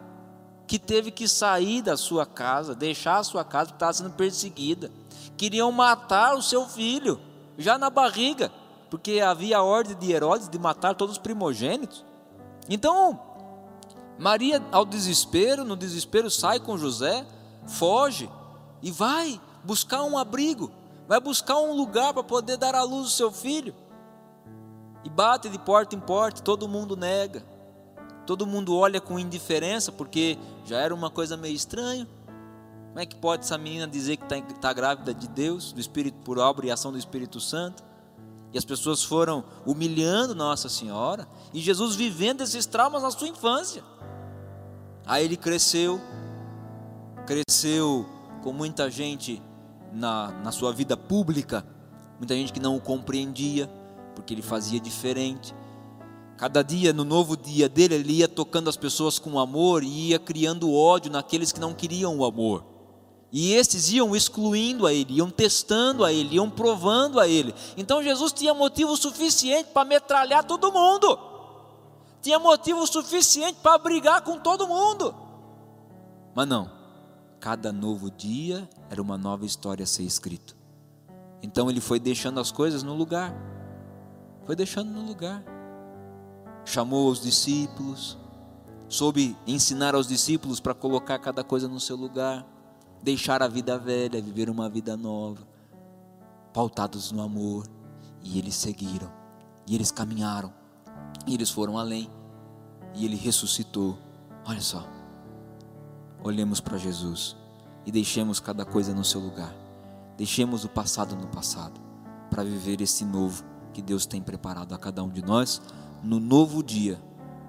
que 0.67 0.77
teve 0.77 1.11
que 1.11 1.27
sair 1.27 1.81
da 1.81 1.97
sua 1.97 2.25
casa, 2.25 2.75
deixar 2.75 3.17
a 3.17 3.23
sua 3.23 3.43
casa 3.43 3.67
porque 3.67 3.75
estava 3.75 3.93
sendo 3.93 4.11
perseguida. 4.11 4.91
Queriam 5.37 5.71
matar 5.71 6.35
o 6.35 6.41
seu 6.41 6.67
filho, 6.67 7.19
já 7.57 7.77
na 7.77 7.89
barriga, 7.89 8.51
porque 8.89 9.19
havia 9.19 9.57
a 9.57 9.63
ordem 9.63 9.95
de 9.95 10.11
Herodes 10.11 10.49
de 10.49 10.59
matar 10.59 10.95
todos 10.95 11.15
os 11.15 11.21
primogênitos. 11.21 12.05
Então, 12.69 13.19
Maria, 14.17 14.61
ao 14.71 14.85
desespero, 14.85 15.63
no 15.63 15.75
desespero, 15.75 16.29
sai 16.29 16.59
com 16.59 16.77
José, 16.77 17.25
foge 17.65 18.29
e 18.81 18.91
vai 18.91 19.41
buscar 19.63 20.03
um 20.03 20.17
abrigo 20.17 20.71
vai 21.13 21.19
buscar 21.19 21.59
um 21.59 21.73
lugar 21.73 22.11
para 22.11 22.23
poder 22.23 22.57
dar 22.57 22.73
à 22.73 22.81
luz 22.81 23.05
o 23.05 23.11
seu 23.11 23.31
filho. 23.31 23.75
E 25.03 25.09
bate 25.11 25.47
de 25.47 25.59
porta 25.59 25.95
em 25.95 25.99
porta, 25.99 26.41
todo 26.41 26.67
mundo 26.67 26.97
nega. 26.97 27.45
Todo 28.25 28.47
mundo 28.47 28.75
olha 28.75 28.99
com 28.99 29.19
indiferença, 29.19 29.91
porque 29.91 30.39
já 30.65 30.79
era 30.79 30.91
uma 30.91 31.11
coisa 31.11 31.37
meio 31.37 31.55
estranha. 31.55 32.07
Como 32.87 32.99
é 32.99 33.05
que 33.05 33.15
pode 33.15 33.43
essa 33.43 33.59
menina 33.59 33.87
dizer 33.87 34.17
que 34.17 34.23
está 34.23 34.41
tá 34.59 34.73
grávida 34.73 35.13
de 35.13 35.27
Deus, 35.27 35.71
do 35.71 35.79
Espírito 35.79 36.17
por 36.23 36.39
obra 36.39 36.65
e 36.65 36.71
ação 36.71 36.91
do 36.91 36.97
Espírito 36.97 37.39
Santo? 37.39 37.83
E 38.51 38.57
as 38.57 38.65
pessoas 38.65 39.03
foram 39.03 39.43
humilhando 39.67 40.33
Nossa 40.33 40.67
Senhora, 40.67 41.27
e 41.53 41.59
Jesus 41.59 41.95
vivendo 41.95 42.41
esses 42.41 42.65
traumas 42.65 43.03
na 43.03 43.11
sua 43.11 43.27
infância. 43.27 43.83
Aí 45.05 45.25
ele 45.25 45.37
cresceu, 45.37 46.01
cresceu 47.27 48.03
com 48.41 48.51
muita 48.51 48.89
gente 48.89 49.39
na, 49.93 50.31
na 50.43 50.51
sua 50.51 50.73
vida 50.73 50.97
pública, 50.97 51.65
muita 52.17 52.35
gente 52.35 52.51
que 52.51 52.59
não 52.59 52.75
o 52.75 52.81
compreendia, 52.81 53.69
porque 54.15 54.33
ele 54.33 54.41
fazia 54.41 54.79
diferente. 54.79 55.53
Cada 56.37 56.63
dia, 56.63 56.91
no 56.91 57.03
novo 57.03 57.37
dia 57.37 57.69
dele, 57.69 57.95
ele 57.95 58.13
ia 58.13 58.27
tocando 58.27 58.69
as 58.69 58.75
pessoas 58.75 59.19
com 59.19 59.39
amor 59.39 59.83
e 59.83 60.09
ia 60.09 60.19
criando 60.19 60.73
ódio 60.73 61.11
naqueles 61.11 61.51
que 61.51 61.59
não 61.59 61.73
queriam 61.73 62.17
o 62.17 62.25
amor. 62.25 62.65
E 63.31 63.53
estes 63.53 63.91
iam 63.91 64.15
excluindo 64.15 64.85
a 64.85 64.93
ele, 64.93 65.15
iam 65.15 65.29
testando 65.29 66.05
a 66.05 66.13
ele, 66.13 66.35
iam 66.35 66.49
provando 66.49 67.19
a 67.19 67.27
ele. 67.27 67.53
Então 67.75 68.03
Jesus 68.03 68.31
tinha 68.31 68.53
motivo 68.53 68.95
suficiente 68.95 69.69
para 69.73 69.85
metralhar 69.85 70.43
todo 70.43 70.71
mundo. 70.71 71.17
Tinha 72.21 72.37
motivo 72.37 72.85
suficiente 72.85 73.57
para 73.61 73.77
brigar 73.79 74.21
com 74.21 74.37
todo 74.37 74.67
mundo. 74.67 75.15
Mas 76.35 76.47
não. 76.47 76.82
Cada 77.43 77.73
novo 77.73 78.09
dia 78.09 78.69
era 78.89 79.01
uma 79.01 79.17
nova 79.17 79.45
história 79.45 79.83
a 79.83 79.85
ser 79.85 80.03
escrita. 80.03 80.53
Então 81.41 81.69
ele 81.69 81.81
foi 81.81 81.99
deixando 81.99 82.39
as 82.39 82.53
coisas 82.53 82.83
no 82.83 82.93
lugar. 82.93 83.35
Foi 84.45 84.55
deixando 84.55 84.89
no 84.91 85.05
lugar. 85.05 85.43
Chamou 86.63 87.11
os 87.11 87.19
discípulos, 87.19 88.17
soube 88.87 89.35
ensinar 89.45 89.93
aos 89.93 90.07
discípulos 90.07 90.61
para 90.61 90.73
colocar 90.73 91.19
cada 91.19 91.43
coisa 91.43 91.67
no 91.67 91.81
seu 91.81 91.97
lugar, 91.97 92.47
deixar 93.01 93.43
a 93.43 93.49
vida 93.49 93.77
velha, 93.77 94.21
viver 94.21 94.49
uma 94.49 94.69
vida 94.69 94.95
nova, 94.95 95.45
pautados 96.53 97.11
no 97.11 97.21
amor. 97.21 97.67
E 98.23 98.39
eles 98.39 98.55
seguiram, 98.55 99.11
e 99.67 99.75
eles 99.75 99.91
caminharam, 99.91 100.53
e 101.27 101.33
eles 101.33 101.49
foram 101.49 101.77
além, 101.77 102.09
e 102.95 103.03
ele 103.03 103.17
ressuscitou. 103.17 103.97
Olha 104.45 104.61
só, 104.61 104.87
olhemos 106.23 106.61
para 106.61 106.77
Jesus 106.77 107.35
e 107.85 107.91
deixemos 107.91 108.39
cada 108.39 108.65
coisa 108.65 108.93
no 108.93 109.03
seu 109.03 109.19
lugar. 109.19 109.53
Deixemos 110.17 110.63
o 110.63 110.69
passado 110.69 111.15
no 111.15 111.27
passado 111.27 111.79
para 112.29 112.43
viver 112.43 112.81
esse 112.81 113.03
novo 113.03 113.43
que 113.73 113.81
Deus 113.81 114.05
tem 114.05 114.21
preparado 114.21 114.73
a 114.73 114.77
cada 114.77 115.03
um 115.03 115.09
de 115.09 115.21
nós 115.21 115.61
no 116.01 116.19
novo 116.19 116.63
dia 116.63 117.01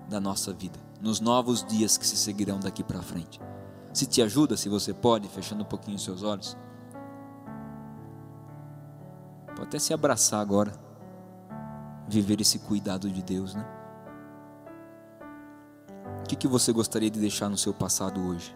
da 0.09 0.21
nossa 0.21 0.53
vida, 0.53 0.79
nos 1.01 1.21
novos 1.21 1.65
dias 1.65 1.97
que 1.97 2.07
se 2.07 2.17
seguirão 2.17 2.59
daqui 2.59 2.83
para 2.83 3.01
frente. 3.01 3.41
Se 3.93 4.07
te 4.07 4.21
ajuda, 4.21 4.57
se 4.57 4.69
você 4.69 4.93
pode, 4.93 5.29
fechando 5.29 5.63
um 5.63 5.67
pouquinho 5.67 5.97
os 5.97 6.03
seus 6.03 6.23
olhos. 6.23 6.57
Pode 9.47 9.63
até 9.63 9.79
se 9.79 9.95
abraçar 9.95 10.41
agora, 10.41 10.73
viver 12.09 12.41
esse 12.41 12.59
cuidado 12.59 13.09
de 13.09 13.23
Deus, 13.23 13.55
né? 13.55 13.65
O 16.21 16.27
que, 16.27 16.35
que 16.35 16.49
você 16.49 16.73
gostaria 16.73 17.11
de 17.11 17.21
deixar 17.21 17.49
no 17.49 17.57
seu 17.57 17.73
passado 17.73 18.21
hoje? 18.21 18.55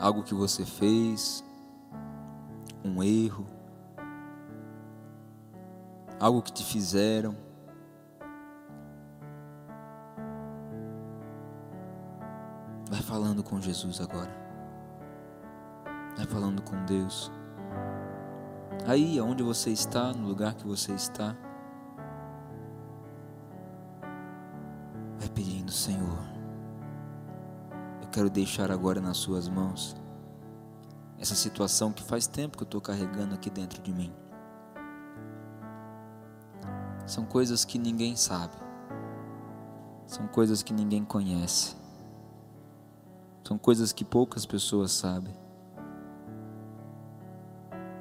Algo 0.00 0.22
que 0.22 0.32
você 0.34 0.64
fez, 0.64 1.44
um 2.82 3.02
erro, 3.02 3.46
algo 6.18 6.40
que 6.40 6.50
te 6.50 6.64
fizeram. 6.64 7.36
Vai 12.90 13.02
falando 13.02 13.44
com 13.44 13.60
Jesus 13.60 14.00
agora. 14.00 14.34
Vai 16.16 16.26
falando 16.26 16.62
com 16.62 16.82
Deus. 16.86 17.30
Aí, 18.86 19.20
onde 19.20 19.42
você 19.42 19.70
está, 19.70 20.12
no 20.14 20.26
lugar 20.26 20.54
que 20.54 20.66
você 20.66 20.92
está, 20.92 21.36
vai 25.18 25.28
pedindo, 25.28 25.70
Senhor 25.70 26.39
quero 28.10 28.28
deixar 28.28 28.70
agora 28.70 29.00
nas 29.00 29.16
Suas 29.16 29.48
mãos 29.48 29.96
essa 31.18 31.34
situação 31.34 31.92
que 31.92 32.02
faz 32.02 32.26
tempo 32.26 32.56
que 32.56 32.62
eu 32.62 32.66
estou 32.66 32.80
carregando 32.80 33.34
aqui 33.34 33.50
dentro 33.50 33.82
de 33.82 33.92
mim. 33.92 34.12
São 37.06 37.24
coisas 37.26 37.64
que 37.64 37.78
ninguém 37.78 38.16
sabe. 38.16 38.54
são 40.10 40.26
coisas 40.26 40.60
que 40.60 40.72
ninguém 40.72 41.04
conhece, 41.04 41.76
são 43.46 43.56
coisas 43.56 43.92
que 43.92 44.04
poucas 44.04 44.44
pessoas 44.44 44.90
sabem, 44.90 45.32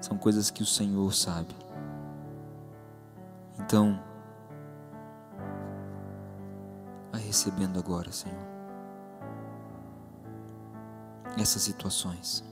são 0.02 0.18
coisas 0.18 0.50
que 0.50 0.64
o 0.64 0.66
Senhor 0.66 1.14
sabe. 1.14 1.56
Então, 3.60 4.02
vai 7.12 7.22
recebendo 7.22 7.78
agora, 7.78 8.12
Senhor, 8.12 8.59
essas 11.38 11.62
situações 11.62 12.44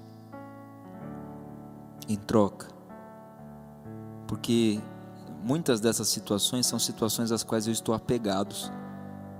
em 2.07 2.15
troca, 2.15 2.67
porque 4.27 4.79
muitas 5.43 5.79
dessas 5.79 6.07
situações 6.07 6.65
são 6.65 6.79
situações 6.79 7.31
às 7.31 7.43
quais 7.43 7.67
eu 7.67 7.73
estou 7.73 7.93
apegados, 7.93 8.71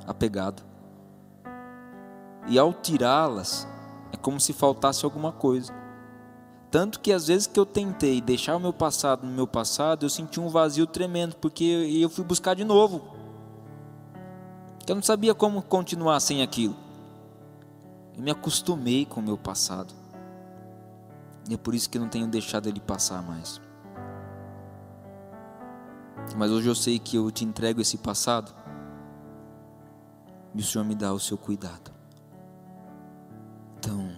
apegado. 0.06 0.64
E 2.48 2.58
ao 2.58 2.74
tirá-las, 2.74 3.68
é 4.12 4.18
como 4.18 4.40
se 4.40 4.54
faltasse 4.54 5.04
alguma 5.04 5.32
coisa. 5.32 5.74
Tanto 6.70 7.00
que 7.00 7.14
às 7.14 7.28
vezes 7.28 7.48
que 7.48 7.60
eu 7.60 7.66
tentei 7.66 8.22
deixar 8.22 8.56
o 8.56 8.60
meu 8.60 8.74
passado 8.74 9.26
no 9.26 9.32
meu 9.32 9.48
passado, 9.48 10.06
eu 10.06 10.10
senti 10.10 10.40
um 10.40 10.50
vazio 10.50 10.86
tremendo, 10.86 11.36
porque 11.38 11.64
eu 11.64 12.10
fui 12.10 12.24
buscar 12.24 12.54
de 12.54 12.64
novo. 12.64 13.02
Eu 14.88 14.96
não 14.96 15.04
sabia 15.04 15.34
como 15.34 15.62
continuar 15.62 16.20
sem 16.20 16.42
aquilo. 16.42 16.87
Eu 18.18 18.24
me 18.24 18.32
acostumei 18.32 19.06
com 19.06 19.20
o 19.20 19.24
meu 19.24 19.38
passado. 19.38 19.94
E 21.48 21.54
é 21.54 21.58
por 21.58 21.76
isso 21.76 21.90
que 21.90 22.00
não 22.00 22.10
tenho 22.10 22.28
deixado 22.28 22.68
ele 22.68 22.80
passar 22.80 23.22
mais. 23.22 23.62
Mas 26.36 26.52
hoje 26.52 26.68
eu 26.68 26.76
sei 26.76 26.98
que 26.98 27.16
eu 27.16 27.30
te 27.32 27.46
entrego 27.46 27.80
esse 27.80 27.98
passado 27.98 28.52
e 30.54 30.60
o 30.60 30.64
Senhor 30.64 30.84
me 30.84 30.96
dá 30.96 31.14
o 31.14 31.20
seu 31.20 31.38
cuidado. 31.38 31.92
Então, 33.78 34.10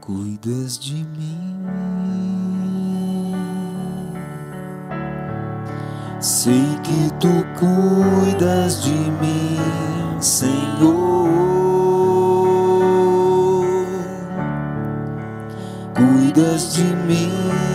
cuidas 0.00 0.78
de 0.78 1.02
mim. 1.04 1.64
Sei 6.20 6.62
que 6.84 7.10
tu 7.18 7.28
cuidas 7.58 8.82
de 8.82 8.90
mim, 8.90 10.20
Senhor. 10.20 11.21
De 16.52 16.84
mim. 17.06 17.71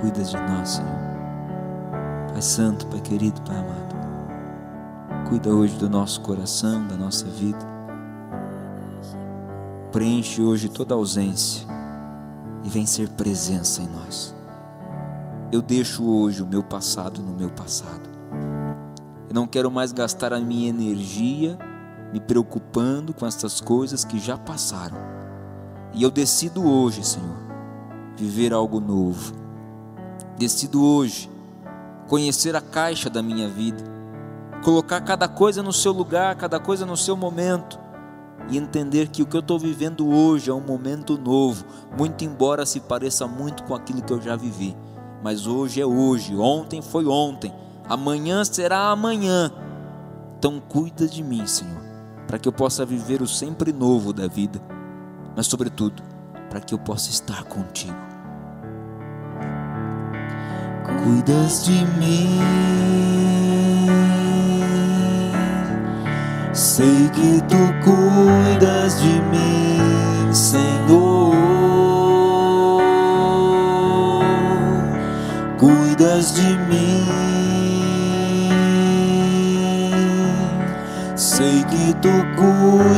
Cuidas 0.00 0.30
de 0.30 0.36
nós, 0.36 0.68
Senhor. 0.68 0.98
Pai 2.32 2.42
Santo, 2.42 2.86
Pai 2.86 3.00
querido, 3.00 3.40
Pai 3.42 3.56
amado. 3.56 5.28
Cuida 5.28 5.50
hoje 5.50 5.76
do 5.76 5.90
nosso 5.90 6.20
coração, 6.20 6.86
da 6.86 6.96
nossa 6.96 7.26
vida. 7.26 7.58
Preenche 9.90 10.40
hoje 10.40 10.68
toda 10.68 10.94
ausência 10.94 11.66
e 12.62 12.68
vem 12.68 12.86
ser 12.86 13.08
presença 13.10 13.82
em 13.82 13.88
nós. 13.88 14.34
Eu 15.50 15.60
deixo 15.60 16.04
hoje 16.04 16.42
o 16.42 16.46
meu 16.46 16.62
passado 16.62 17.20
no 17.20 17.32
meu 17.32 17.50
passado. 17.50 18.08
Eu 19.28 19.34
não 19.34 19.46
quero 19.46 19.70
mais 19.70 19.92
gastar 19.92 20.32
a 20.32 20.40
minha 20.40 20.68
energia 20.68 21.58
me 22.12 22.20
preocupando 22.20 23.12
com 23.12 23.26
estas 23.26 23.60
coisas 23.60 24.04
que 24.04 24.18
já 24.18 24.36
passaram. 24.36 24.96
E 25.92 26.02
eu 26.02 26.10
decido 26.10 26.64
hoje, 26.64 27.04
Senhor, 27.04 27.36
viver 28.16 28.52
algo 28.52 28.80
novo. 28.80 29.47
Decido 30.38 30.82
hoje 30.82 31.30
conhecer 32.06 32.56
a 32.56 32.60
caixa 32.60 33.10
da 33.10 33.22
minha 33.22 33.48
vida, 33.48 33.84
colocar 34.64 35.00
cada 35.02 35.28
coisa 35.28 35.62
no 35.62 35.72
seu 35.72 35.92
lugar, 35.92 36.36
cada 36.36 36.58
coisa 36.58 36.86
no 36.86 36.96
seu 36.96 37.16
momento 37.16 37.78
e 38.48 38.56
entender 38.56 39.08
que 39.08 39.22
o 39.22 39.26
que 39.26 39.36
eu 39.36 39.40
estou 39.40 39.58
vivendo 39.58 40.08
hoje 40.08 40.48
é 40.48 40.54
um 40.54 40.60
momento 40.60 41.18
novo, 41.18 41.66
muito 41.98 42.24
embora 42.24 42.64
se 42.64 42.80
pareça 42.80 43.26
muito 43.26 43.64
com 43.64 43.74
aquilo 43.74 44.00
que 44.00 44.12
eu 44.12 44.22
já 44.22 44.36
vivi. 44.36 44.74
Mas 45.22 45.46
hoje 45.46 45.80
é 45.80 45.86
hoje, 45.86 46.34
ontem 46.36 46.80
foi 46.80 47.04
ontem, 47.04 47.52
amanhã 47.86 48.42
será 48.44 48.90
amanhã. 48.90 49.52
Então 50.38 50.62
cuida 50.66 51.06
de 51.06 51.22
mim, 51.22 51.46
Senhor 51.46 51.88
para 52.28 52.38
que 52.38 52.46
eu 52.46 52.52
possa 52.52 52.84
viver 52.84 53.22
o 53.22 53.26
sempre 53.26 53.72
novo 53.72 54.12
da 54.12 54.28
vida, 54.28 54.60
mas, 55.34 55.46
sobretudo, 55.46 56.02
para 56.50 56.60
que 56.60 56.74
eu 56.74 56.78
possa 56.78 57.08
estar 57.08 57.42
contigo. 57.44 58.07
Cuidas 60.96 61.66
de 61.66 61.84
mim, 61.98 62.40
sei 66.52 67.10
que 67.10 67.42
tu 67.42 67.56
cuidas 67.84 68.98
de 69.00 69.20
mim, 69.30 70.32
Senhor. 70.32 71.36
Cuidas 75.58 76.34
de 76.34 76.56
mim. 76.68 77.04
Sei 81.14 81.64
que 81.64 81.94
tu 82.00 82.08
cuidas 82.36 82.97